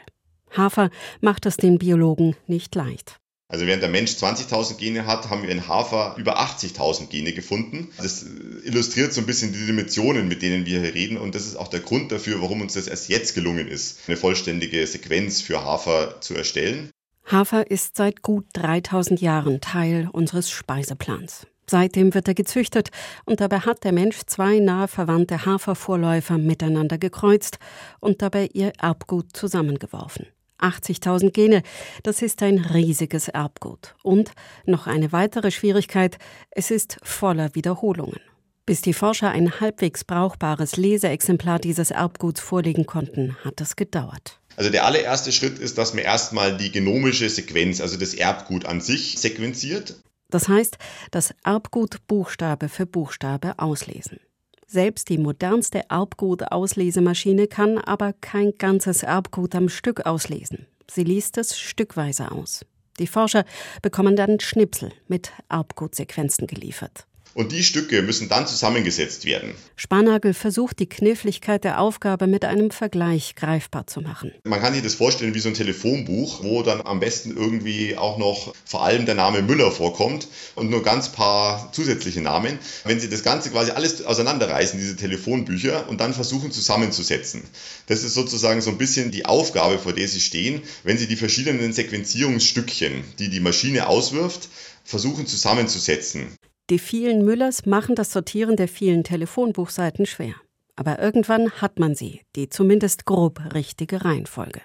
Hafer 0.51 0.89
macht 1.21 1.45
es 1.45 1.57
den 1.57 1.79
Biologen 1.79 2.35
nicht 2.47 2.75
leicht. 2.75 3.17
Also 3.47 3.67
während 3.67 3.83
der 3.83 3.89
Mensch 3.89 4.11
20.000 4.11 4.77
Gene 4.77 5.05
hat, 5.05 5.29
haben 5.29 5.43
wir 5.43 5.49
in 5.49 5.67
Hafer 5.67 6.15
über 6.17 6.39
80.000 6.39 7.07
Gene 7.07 7.31
gefunden. 7.31 7.89
Das 7.97 8.25
illustriert 8.63 9.13
so 9.13 9.21
ein 9.21 9.27
bisschen 9.27 9.53
die 9.53 9.65
Dimensionen, 9.65 10.27
mit 10.27 10.41
denen 10.41 10.65
wir 10.65 10.81
hier 10.81 10.93
reden. 10.95 11.17
Und 11.17 11.35
das 11.35 11.45
ist 11.45 11.55
auch 11.55 11.67
der 11.67 11.81
Grund 11.81 12.11
dafür, 12.11 12.41
warum 12.41 12.61
uns 12.61 12.73
das 12.73 12.87
erst 12.87 13.07
jetzt 13.09 13.35
gelungen 13.35 13.67
ist, 13.67 13.99
eine 14.07 14.17
vollständige 14.17 14.85
Sequenz 14.87 15.41
für 15.41 15.63
Hafer 15.63 16.19
zu 16.21 16.33
erstellen. 16.33 16.89
Hafer 17.25 17.69
ist 17.69 17.97
seit 17.97 18.23
gut 18.23 18.45
3000 18.53 19.21
Jahren 19.21 19.61
Teil 19.61 20.09
unseres 20.11 20.49
Speiseplans. 20.49 21.47
Seitdem 21.67 22.13
wird 22.13 22.27
er 22.27 22.35
gezüchtet 22.35 22.89
und 23.25 23.41
dabei 23.41 23.59
hat 23.59 23.83
der 23.83 23.91
Mensch 23.91 24.21
zwei 24.27 24.59
nahe 24.59 24.87
verwandte 24.87 25.45
Hafervorläufer 25.45 26.37
miteinander 26.37 26.97
gekreuzt 26.99 27.57
und 27.99 28.21
dabei 28.21 28.49
ihr 28.53 28.73
Erbgut 28.79 29.35
zusammengeworfen. 29.35 30.27
80.000 30.59 31.31
Gene, 31.31 31.63
das 32.03 32.21
ist 32.21 32.41
ein 32.41 32.59
riesiges 32.59 33.27
Erbgut. 33.27 33.95
Und 34.03 34.31
noch 34.65 34.87
eine 34.87 35.11
weitere 35.11 35.51
Schwierigkeit, 35.51 36.17
es 36.51 36.71
ist 36.71 36.97
voller 37.03 37.55
Wiederholungen. 37.55 38.19
Bis 38.65 38.81
die 38.81 38.93
Forscher 38.93 39.29
ein 39.29 39.59
halbwegs 39.59 40.03
brauchbares 40.03 40.75
Leseexemplar 40.75 41.59
dieses 41.59 41.91
Erbguts 41.91 42.41
vorlegen 42.41 42.87
konnten, 42.87 43.37
hat 43.43 43.61
es 43.61 43.75
gedauert. 43.75 44.39
Also 44.55 44.71
der 44.71 44.85
allererste 44.85 45.31
Schritt 45.31 45.59
ist, 45.59 45.77
dass 45.77 45.93
man 45.93 46.03
erstmal 46.03 46.57
die 46.57 46.71
genomische 46.71 47.29
Sequenz, 47.29 47.79
also 47.81 47.97
das 47.97 48.13
Erbgut 48.13 48.65
an 48.65 48.81
sich, 48.81 49.19
sequenziert. 49.19 49.95
Das 50.29 50.47
heißt, 50.47 50.77
das 51.11 51.33
Erbgut 51.43 52.07
Buchstabe 52.07 52.69
für 52.69 52.85
Buchstabe 52.85 53.59
auslesen. 53.59 54.19
Selbst 54.67 55.09
die 55.09 55.17
modernste 55.17 55.83
Erbgut-Auslesemaschine 55.89 57.47
kann 57.47 57.77
aber 57.77 58.13
kein 58.13 58.53
ganzes 58.57 59.03
Erbgut 59.03 59.55
am 59.55 59.69
Stück 59.69 60.05
auslesen. 60.05 60.67
Sie 60.89 61.03
liest 61.03 61.37
es 61.37 61.57
stückweise 61.57 62.31
aus. 62.31 62.65
Die 62.99 63.07
Forscher 63.07 63.45
bekommen 63.81 64.15
dann 64.15 64.39
Schnipsel 64.39 64.91
mit 65.07 65.31
Erbgutsequenzen 65.49 66.47
geliefert 66.47 67.05
und 67.35 67.51
die 67.51 67.63
Stücke 67.63 68.01
müssen 68.01 68.29
dann 68.29 68.47
zusammengesetzt 68.47 69.25
werden. 69.25 69.53
Spanagel 69.75 70.33
versucht 70.33 70.79
die 70.79 70.87
Kniffligkeit 70.87 71.63
der 71.63 71.79
Aufgabe 71.79 72.27
mit 72.27 72.45
einem 72.45 72.71
Vergleich 72.71 73.35
greifbar 73.35 73.85
zu 73.85 74.01
machen. 74.01 74.31
Man 74.45 74.61
kann 74.61 74.73
sich 74.73 74.81
das 74.81 74.95
vorstellen 74.95 75.35
wie 75.35 75.39
so 75.39 75.49
ein 75.49 75.53
Telefonbuch, 75.53 76.43
wo 76.43 76.63
dann 76.63 76.81
am 76.81 77.01
besten 77.01 77.35
irgendwie 77.35 77.97
auch 77.97 78.17
noch 78.17 78.55
vor 78.63 78.83
allem 78.83 79.05
der 79.05 79.15
Name 79.15 79.41
Müller 79.41 79.69
vorkommt 79.69 80.29
und 80.55 80.69
nur 80.69 80.81
ganz 80.81 81.09
paar 81.09 81.71
zusätzliche 81.73 82.21
Namen. 82.21 82.57
Wenn 82.85 82.99
Sie 82.99 83.09
das 83.09 83.21
Ganze 83.21 83.49
quasi 83.51 83.71
alles 83.71 84.03
auseinanderreißen, 84.03 84.79
diese 84.79 84.95
Telefonbücher, 84.95 85.89
und 85.89 85.99
dann 85.99 86.13
versuchen 86.13 86.51
zusammenzusetzen. 86.51 87.43
Das 87.87 88.03
ist 88.03 88.13
sozusagen 88.13 88.61
so 88.61 88.69
ein 88.69 88.77
bisschen 88.77 89.11
die 89.11 89.25
Aufgabe, 89.25 89.77
vor 89.77 89.91
der 89.91 90.07
Sie 90.07 90.21
stehen, 90.21 90.61
wenn 90.83 90.97
Sie 90.97 91.07
die 91.07 91.17
verschiedenen 91.17 91.73
Sequenzierungsstückchen, 91.73 93.03
die 93.19 93.29
die 93.29 93.41
Maschine 93.41 93.87
auswirft, 93.87 94.47
versuchen 94.85 95.27
zusammenzusetzen. 95.27 96.37
Die 96.71 96.79
vielen 96.79 97.23
Müllers 97.23 97.67
machen 97.67 97.93
das 97.93 98.11
Sortieren 98.11 98.55
der 98.55 98.67
vielen 98.67 99.03
Telefonbuchseiten 99.03 100.07
schwer. 100.07 100.33
Aber 100.75 100.99
irgendwann 100.99 101.51
hat 101.51 101.77
man 101.79 101.93
sie, 101.93 102.21
die 102.35 102.49
zumindest 102.49 103.05
grob 103.05 103.39
richtige 103.53 104.03
Reihenfolge. 104.03 104.61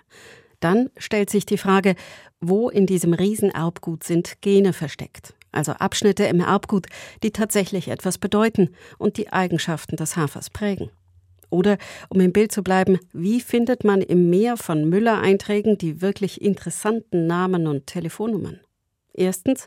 Dann 0.60 0.90
stellt 0.96 1.28
sich 1.28 1.44
die 1.44 1.58
Frage, 1.58 1.94
wo 2.40 2.70
in 2.70 2.86
diesem 2.86 3.12
Riesenerbgut 3.12 4.02
sind 4.02 4.40
Gene 4.40 4.72
versteckt, 4.72 5.34
also 5.52 5.72
Abschnitte 5.72 6.24
im 6.24 6.40
Erbgut, 6.40 6.86
die 7.22 7.32
tatsächlich 7.32 7.88
etwas 7.88 8.16
bedeuten 8.16 8.70
und 8.98 9.18
die 9.18 9.30
Eigenschaften 9.30 9.96
des 9.96 10.16
Hafers 10.16 10.48
prägen. 10.48 10.90
Oder, 11.50 11.78
um 12.08 12.20
im 12.20 12.32
Bild 12.32 12.52
zu 12.52 12.62
bleiben, 12.62 12.98
wie 13.12 13.40
findet 13.40 13.84
man 13.84 14.00
im 14.00 14.30
Meer 14.30 14.56
von 14.56 14.88
Müller-Einträgen 14.88 15.76
die 15.76 16.00
wirklich 16.00 16.40
interessanten 16.40 17.26
Namen 17.26 17.66
und 17.66 17.86
Telefonnummern? 17.86 18.60
Erstens 19.12 19.66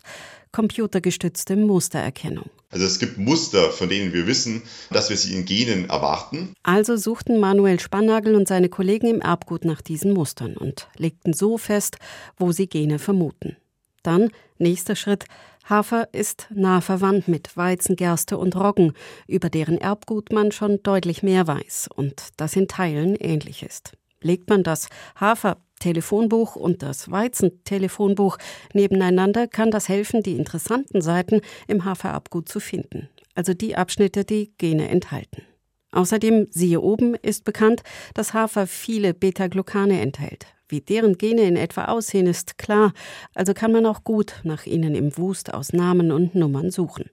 computergestützte 0.53 1.57
Mustererkennung. 1.57 2.49
Also 2.69 2.85
es 2.85 2.99
gibt 2.99 3.17
Muster, 3.17 3.69
von 3.71 3.89
denen 3.89 4.13
wir 4.13 4.25
wissen, 4.25 4.61
dass 4.89 5.09
wir 5.09 5.17
sie 5.17 5.35
in 5.35 5.45
Genen 5.45 5.89
erwarten. 5.89 6.53
Also 6.63 6.95
suchten 6.95 7.39
Manuel 7.39 7.79
Spannagel 7.79 8.35
und 8.35 8.47
seine 8.47 8.69
Kollegen 8.69 9.07
im 9.07 9.21
Erbgut 9.21 9.65
nach 9.65 9.81
diesen 9.81 10.13
Mustern 10.13 10.55
und 10.55 10.87
legten 10.97 11.33
so 11.33 11.57
fest, 11.57 11.97
wo 12.37 12.51
sie 12.51 12.67
Gene 12.67 12.97
vermuten. 12.97 13.57
Dann, 14.01 14.29
nächster 14.57 14.95
Schritt, 14.95 15.25
Hafer 15.69 16.09
ist 16.13 16.47
nah 16.53 16.81
verwandt 16.81 17.27
mit 17.27 17.55
Weizen, 17.55 17.95
Gerste 17.95 18.37
und 18.37 18.55
Roggen, 18.55 18.93
über 19.27 19.49
deren 19.49 19.77
Erbgut 19.77 20.31
man 20.31 20.51
schon 20.51 20.83
deutlich 20.83 21.23
mehr 21.23 21.47
weiß 21.47 21.89
und 21.93 22.29
das 22.37 22.55
in 22.55 22.67
Teilen 22.67 23.15
ähnlich 23.15 23.63
ist. 23.63 23.93
Legt 24.21 24.49
man 24.49 24.63
das 24.63 24.87
Hafer 25.19 25.57
Telefonbuch 25.83 26.55
und 26.55 26.81
das 26.81 27.11
Weizentelefonbuch 27.11 28.37
nebeneinander 28.73 29.47
kann 29.47 29.69
das 29.69 29.89
helfen, 29.89 30.23
die 30.23 30.37
interessanten 30.37 31.01
Seiten 31.01 31.41
im 31.67 31.83
Haferabgut 31.83 32.47
zu 32.47 32.61
finden, 32.61 33.09
also 33.35 33.53
die 33.53 33.75
Abschnitte, 33.75 34.23
die 34.23 34.53
Gene 34.57 34.87
enthalten. 34.87 35.41
Außerdem, 35.91 36.47
siehe 36.51 36.79
oben, 36.79 37.15
ist 37.15 37.43
bekannt, 37.43 37.83
dass 38.13 38.33
Hafer 38.33 38.65
viele 38.65 39.13
Beta-Glucane 39.13 39.99
enthält. 39.99 40.45
Wie 40.69 40.79
deren 40.79 41.17
Gene 41.17 41.41
in 41.41 41.57
etwa 41.57 41.85
aussehen, 41.85 42.27
ist 42.27 42.57
klar, 42.57 42.93
also 43.35 43.53
kann 43.53 43.73
man 43.73 43.85
auch 43.85 44.05
gut 44.05 44.35
nach 44.43 44.65
ihnen 44.65 44.95
im 44.95 45.17
Wust 45.17 45.53
aus 45.53 45.73
Namen 45.73 46.13
und 46.13 46.33
Nummern 46.33 46.71
suchen. 46.71 47.09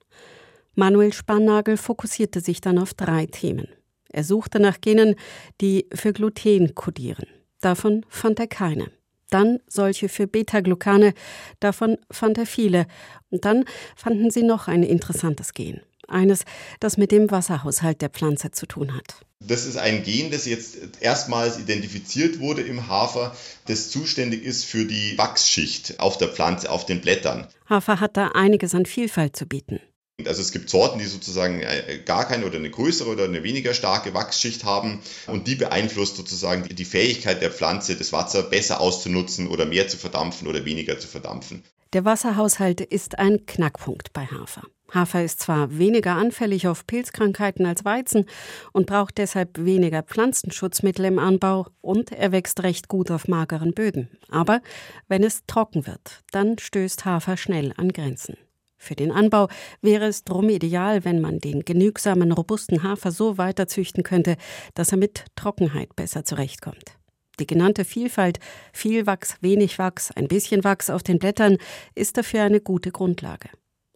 Manuel 0.75 1.11
Spannagel 1.11 1.75
fokussierte 1.75 2.39
sich 2.39 2.61
dann 2.61 2.79
auf 2.79 2.93
drei 2.93 3.25
Themen. 3.25 3.67
Er 4.09 4.23
suchte 4.23 4.61
nach 4.61 4.79
Genen, 4.79 5.15
die 5.59 5.87
für 5.93 6.13
Gluten 6.13 6.73
kodieren. 6.73 7.27
Davon 7.61 8.05
fand 8.09 8.39
er 8.39 8.47
keine. 8.47 8.91
Dann 9.29 9.59
solche 9.67 10.09
für 10.09 10.27
Beta-Glucane, 10.27 11.13
davon 11.59 11.97
fand 12.11 12.37
er 12.37 12.45
viele. 12.45 12.85
Und 13.29 13.45
dann 13.45 13.65
fanden 13.95 14.29
sie 14.29 14.43
noch 14.43 14.67
ein 14.67 14.83
interessantes 14.83 15.53
Gen. 15.53 15.81
Eines, 16.07 16.43
das 16.81 16.97
mit 16.97 17.11
dem 17.11 17.31
Wasserhaushalt 17.31 18.01
der 18.01 18.09
Pflanze 18.09 18.51
zu 18.51 18.65
tun 18.65 18.93
hat. 18.93 19.25
Das 19.39 19.65
ist 19.65 19.77
ein 19.77 20.03
Gen, 20.03 20.29
das 20.29 20.45
jetzt 20.45 20.77
erstmals 20.99 21.57
identifiziert 21.57 22.39
wurde 22.39 22.61
im 22.61 22.87
Hafer, 22.87 23.35
das 23.65 23.89
zuständig 23.89 24.43
ist 24.43 24.65
für 24.65 24.85
die 24.85 25.17
Wachsschicht 25.17 25.99
auf 25.99 26.17
der 26.17 26.27
Pflanze, 26.27 26.69
auf 26.69 26.85
den 26.85 27.01
Blättern. 27.01 27.47
Hafer 27.67 27.99
hat 27.99 28.17
da 28.17 28.29
einiges 28.29 28.75
an 28.75 28.85
Vielfalt 28.85 29.35
zu 29.35 29.47
bieten. 29.47 29.79
Also 30.27 30.41
es 30.41 30.51
gibt 30.51 30.69
Sorten, 30.69 30.99
die 30.99 31.05
sozusagen 31.05 31.61
äh, 31.61 31.99
gar 32.05 32.27
keine 32.27 32.45
oder 32.45 32.57
eine 32.57 32.69
größere 32.69 33.09
oder 33.09 33.25
eine 33.25 33.43
weniger 33.43 33.73
starke 33.73 34.13
Wachsschicht 34.13 34.63
haben 34.63 35.01
und 35.27 35.47
die 35.47 35.55
beeinflusst 35.55 36.17
sozusagen 36.17 36.63
die 36.67 36.85
Fähigkeit 36.85 37.41
der 37.41 37.51
Pflanze, 37.51 37.95
das 37.95 38.13
Wasser 38.13 38.43
besser 38.43 38.81
auszunutzen 38.81 39.47
oder 39.47 39.65
mehr 39.65 39.87
zu 39.87 39.97
verdampfen 39.97 40.47
oder 40.47 40.65
weniger 40.65 40.99
zu 40.99 41.07
verdampfen. 41.07 41.63
Der 41.93 42.05
Wasserhaushalt 42.05 42.79
ist 42.79 43.19
ein 43.19 43.45
Knackpunkt 43.45 44.13
bei 44.13 44.25
Hafer. 44.25 44.63
Hafer 44.93 45.23
ist 45.23 45.41
zwar 45.41 45.77
weniger 45.77 46.15
anfällig 46.15 46.67
auf 46.67 46.85
Pilzkrankheiten 46.87 47.65
als 47.65 47.85
Weizen 47.85 48.25
und 48.71 48.85
braucht 48.85 49.17
deshalb 49.17 49.57
weniger 49.57 50.03
Pflanzenschutzmittel 50.03 51.05
im 51.05 51.19
Anbau 51.19 51.67
und 51.81 52.11
er 52.11 52.31
wächst 52.31 52.63
recht 52.63 52.87
gut 52.87 53.11
auf 53.11 53.27
mageren 53.27 53.73
Böden. 53.73 54.09
Aber 54.29 54.61
wenn 55.07 55.23
es 55.23 55.45
trocken 55.47 55.87
wird, 55.87 56.21
dann 56.31 56.57
stößt 56.57 57.05
Hafer 57.05 57.37
schnell 57.37 57.73
an 57.77 57.91
Grenzen. 57.91 58.37
Für 58.81 58.95
den 58.95 59.11
Anbau 59.11 59.47
wäre 59.83 60.05
es 60.05 60.23
drum 60.23 60.49
ideal, 60.49 61.05
wenn 61.05 61.21
man 61.21 61.37
den 61.37 61.63
genügsamen, 61.63 62.31
robusten 62.31 62.81
Hafer 62.81 63.11
so 63.11 63.37
weiterzüchten 63.37 64.01
könnte, 64.01 64.37
dass 64.73 64.91
er 64.91 64.97
mit 64.97 65.25
Trockenheit 65.35 65.95
besser 65.95 66.25
zurechtkommt. 66.25 66.97
Die 67.39 67.45
genannte 67.45 67.85
Vielfalt, 67.85 68.39
viel 68.73 69.05
Wachs, 69.05 69.37
wenig 69.39 69.77
Wachs, 69.77 70.09
ein 70.09 70.27
bisschen 70.27 70.63
Wachs 70.63 70.89
auf 70.89 71.03
den 71.03 71.19
Blättern, 71.19 71.57
ist 71.93 72.17
dafür 72.17 72.41
eine 72.41 72.59
gute 72.59 72.91
Grundlage. 72.91 73.49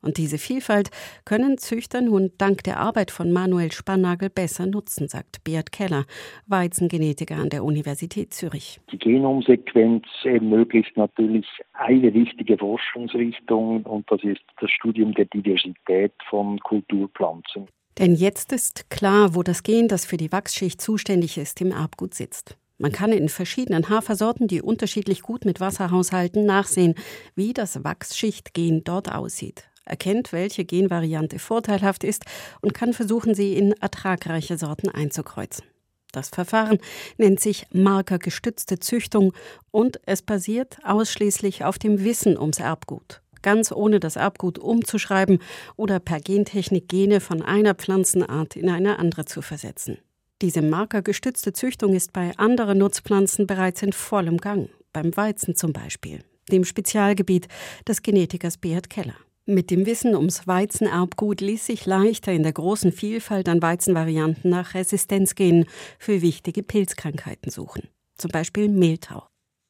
Und 0.05 0.17
diese 0.17 0.37
Vielfalt 0.37 0.91
können 1.25 1.57
Züchter 1.57 1.99
nun 1.99 2.31
dank 2.37 2.63
der 2.63 2.79
Arbeit 2.79 3.09
von 3.09 3.31
Manuel 3.31 3.71
Spannagel 3.71 4.29
besser 4.29 4.67
nutzen, 4.67 5.07
sagt 5.07 5.43
Beat 5.43 5.71
Keller, 5.71 6.05
Weizengenetiker 6.45 7.37
an 7.37 7.49
der 7.49 7.63
Universität 7.63 8.31
Zürich. 8.31 8.79
Die 8.91 8.99
Genomsequenz 8.99 10.05
ermöglicht 10.23 10.95
natürlich 10.95 11.47
eine 11.73 12.13
wichtige 12.13 12.55
Forschungsrichtung 12.55 13.81
und 13.83 14.09
das 14.11 14.23
ist 14.23 14.43
das 14.61 14.69
Studium 14.69 15.15
der 15.15 15.25
Diversität 15.25 16.13
von 16.29 16.59
Kulturpflanzen. 16.59 17.67
Denn 17.97 18.13
jetzt 18.13 18.53
ist 18.53 18.91
klar, 18.91 19.33
wo 19.33 19.41
das 19.41 19.63
Gen, 19.63 19.87
das 19.87 20.05
für 20.05 20.17
die 20.17 20.31
Wachsschicht 20.31 20.81
zuständig 20.81 21.39
ist, 21.39 21.61
im 21.61 21.71
Erbgut 21.71 22.13
sitzt. 22.13 22.57
Man 22.77 22.91
kann 22.91 23.11
in 23.11 23.29
verschiedenen 23.29 23.89
Hafersorten, 23.89 24.47
die 24.47 24.61
unterschiedlich 24.61 25.23
gut 25.23 25.45
mit 25.45 25.61
Wasser 25.61 25.89
haushalten, 25.89 26.45
nachsehen, 26.45 26.93
wie 27.33 27.53
das 27.53 27.83
Wachsschichtgen 27.83 28.83
dort 28.83 29.11
aussieht 29.11 29.63
erkennt, 29.85 30.33
welche 30.33 30.65
Genvariante 30.65 31.39
vorteilhaft 31.39 32.03
ist 32.03 32.25
und 32.61 32.73
kann 32.73 32.93
versuchen, 32.93 33.35
sie 33.35 33.53
in 33.53 33.71
ertragreiche 33.73 34.57
Sorten 34.57 34.89
einzukreuzen. 34.89 35.65
Das 36.11 36.29
Verfahren 36.29 36.79
nennt 37.17 37.41
sich 37.41 37.67
markergestützte 37.73 38.79
Züchtung 38.79 39.33
und 39.71 39.99
es 40.05 40.21
basiert 40.21 40.77
ausschließlich 40.83 41.65
auf 41.65 41.77
dem 41.77 42.03
Wissen 42.05 42.37
ums 42.37 42.59
Erbgut. 42.59 43.21
Ganz 43.41 43.71
ohne 43.71 43.99
das 43.99 44.15
Erbgut 44.15 44.57
umzuschreiben 44.57 45.39
oder 45.75 45.99
per 45.99 46.19
Gentechnik 46.19 46.87
Gene 46.87 47.19
von 47.19 47.41
einer 47.41 47.75
Pflanzenart 47.75 48.55
in 48.55 48.69
eine 48.69 48.97
andere 48.97 49.25
zu 49.25 49.41
versetzen. 49.41 49.97
Diese 50.41 50.61
markergestützte 50.61 51.53
Züchtung 51.53 51.93
ist 51.93 52.11
bei 52.13 52.31
anderen 52.37 52.77
Nutzpflanzen 52.77 53.45
bereits 53.45 53.81
in 53.83 53.93
vollem 53.93 54.37
Gang, 54.37 54.69
beim 54.93 55.15
Weizen 55.15 55.55
zum 55.55 55.73
Beispiel, 55.73 56.23
dem 56.51 56.63
Spezialgebiet 56.63 57.47
des 57.87 58.01
Genetikers 58.01 58.57
Beat 58.57 58.89
Keller. 58.89 59.15
Mit 59.47 59.69
dem 59.69 59.85
Wissen 59.85 60.15
ums 60.15 60.47
Weizenerbgut 60.47 61.39
ließ 61.39 61.67
sich 61.67 61.85
leichter 61.85 62.31
in 62.31 62.41
der 62.41 62.53
großen 62.53 62.91
Vielfalt 62.91 63.47
an 63.47 63.61
Weizenvarianten 63.61 64.49
nach 64.49 64.73
Resistenzgenen 64.73 65.67
für 65.99 66.23
wichtige 66.23 66.63
Pilzkrankheiten 66.63 67.51
suchen, 67.51 67.87
zum 68.15 68.31
Beispiel 68.31 68.69
Mehltau. 68.69 69.27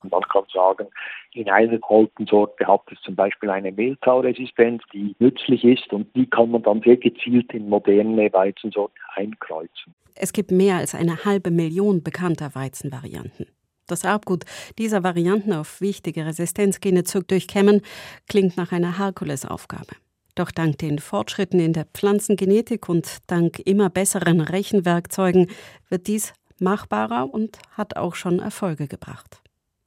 Man 0.10 0.22
kann 0.32 0.46
sagen, 0.54 0.88
in 1.34 1.50
einer 1.50 1.78
Koltensorte 1.80 2.66
hat 2.66 2.84
es 2.90 3.02
zum 3.02 3.18
Beispiel 3.18 3.50
eine 3.50 3.74
Mehltauresistenz, 3.74 4.82
die 4.94 5.14
nützlich 5.20 5.66
ist 5.66 5.92
und 5.92 6.08
die 6.16 6.30
kann 6.30 6.52
man 6.52 6.64
dann 6.64 6.82
sehr 6.82 6.96
gezielt 6.96 7.54
in 7.54 7.68
moderne 7.68 8.32
Weizensorten 8.32 9.02
einkreuzen. 9.16 9.94
Es 10.14 10.32
gibt 10.32 10.52
mehr 10.52 10.78
als 10.78 10.96
eine 10.96 11.26
halbe 11.26 11.52
Million 11.52 12.02
bekannter 12.02 12.56
Weizenvarianten. 12.56 13.48
Das 13.88 14.04
Erbgut 14.04 14.46
dieser 14.78 15.04
Varianten 15.04 15.54
auf 15.54 15.82
wichtige 15.82 16.26
Resistenzgene 16.26 17.04
zu 17.04 17.22
durchkämmen, 17.22 17.82
klingt 18.28 18.58
nach 18.58 18.72
einer 18.72 18.98
Herkulesaufgabe. 18.98 19.96
Doch 20.36 20.52
dank 20.52 20.80
den 20.80 21.00
Fortschritten 21.00 21.60
in 21.60 21.74
der 21.74 21.86
Pflanzengenetik 21.86 22.90
und 22.90 23.20
dank 23.28 23.60
immer 23.60 23.90
besseren 23.90 24.42
Rechenwerkzeugen 24.42 25.48
wird 25.90 26.08
dies 26.08 26.34
machbarer 26.60 27.34
und 27.34 27.58
hat 27.72 27.96
auch 27.96 28.16
schon 28.16 28.40
Erfolge 28.40 28.88
gebracht. 28.88 29.42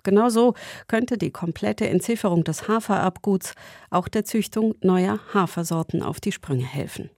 Genauso 0.04 0.54
könnte 0.87 1.18
die 1.18 1.30
komplette 1.30 1.88
Entzifferung 1.88 2.44
des 2.44 2.68
Hafererbguts 2.68 3.54
auch 3.90 4.08
der 4.08 4.24
Züchtung 4.24 4.74
neuer 4.80 5.18
Hafersorten 5.34 6.02
auf 6.02 6.20
die 6.20 6.32
Sprünge 6.32 6.64
helfen. 6.64 7.11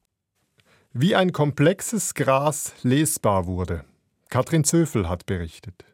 Wie 0.92 1.14
ein 1.14 1.32
komplexes 1.32 2.14
Gras 2.14 2.74
lesbar 2.82 3.46
wurde. 3.46 3.84
Katrin 4.28 4.64
Zöfel 4.64 5.08
hat 5.08 5.26
berichtet. 5.26 5.84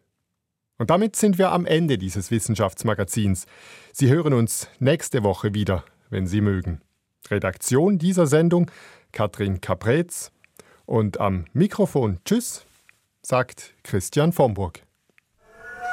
Und 0.79 0.91
damit 0.91 1.17
sind 1.17 1.39
wir 1.39 1.53
am 1.53 1.67
Ende 1.67 1.99
dieses 1.99 2.31
Wissenschaftsmagazins. 2.31 3.47
Sie 3.93 4.11
hören 4.11 4.35
uns 4.35 4.69
nächste 4.79 5.23
Woche 5.23 5.55
wieder, 5.55 5.85
wenn 6.11 6.27
Sie 6.27 6.41
mögen. 6.41 6.81
Redaktion 7.31 7.99
dieser 7.99 8.27
Sendung 8.27 8.71
Katrin 9.13 9.61
Kapretz 9.61 10.31
und 10.85 11.21
am 11.21 11.47
Mikrofon 11.53 12.19
Tschüss, 12.25 12.67
sagt 13.23 13.75
Christian 13.83 14.33
Vomburg. 14.33 14.83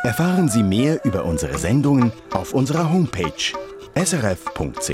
Erfahren 0.03 0.49
Sie 0.49 0.63
mehr 0.63 1.03
über 1.05 1.23
unsere 1.23 1.57
Sendungen 1.57 2.11
auf 2.31 2.53
unserer 2.53 2.91
Homepage 2.91 3.53
srf.ch-kultur. 3.95 4.93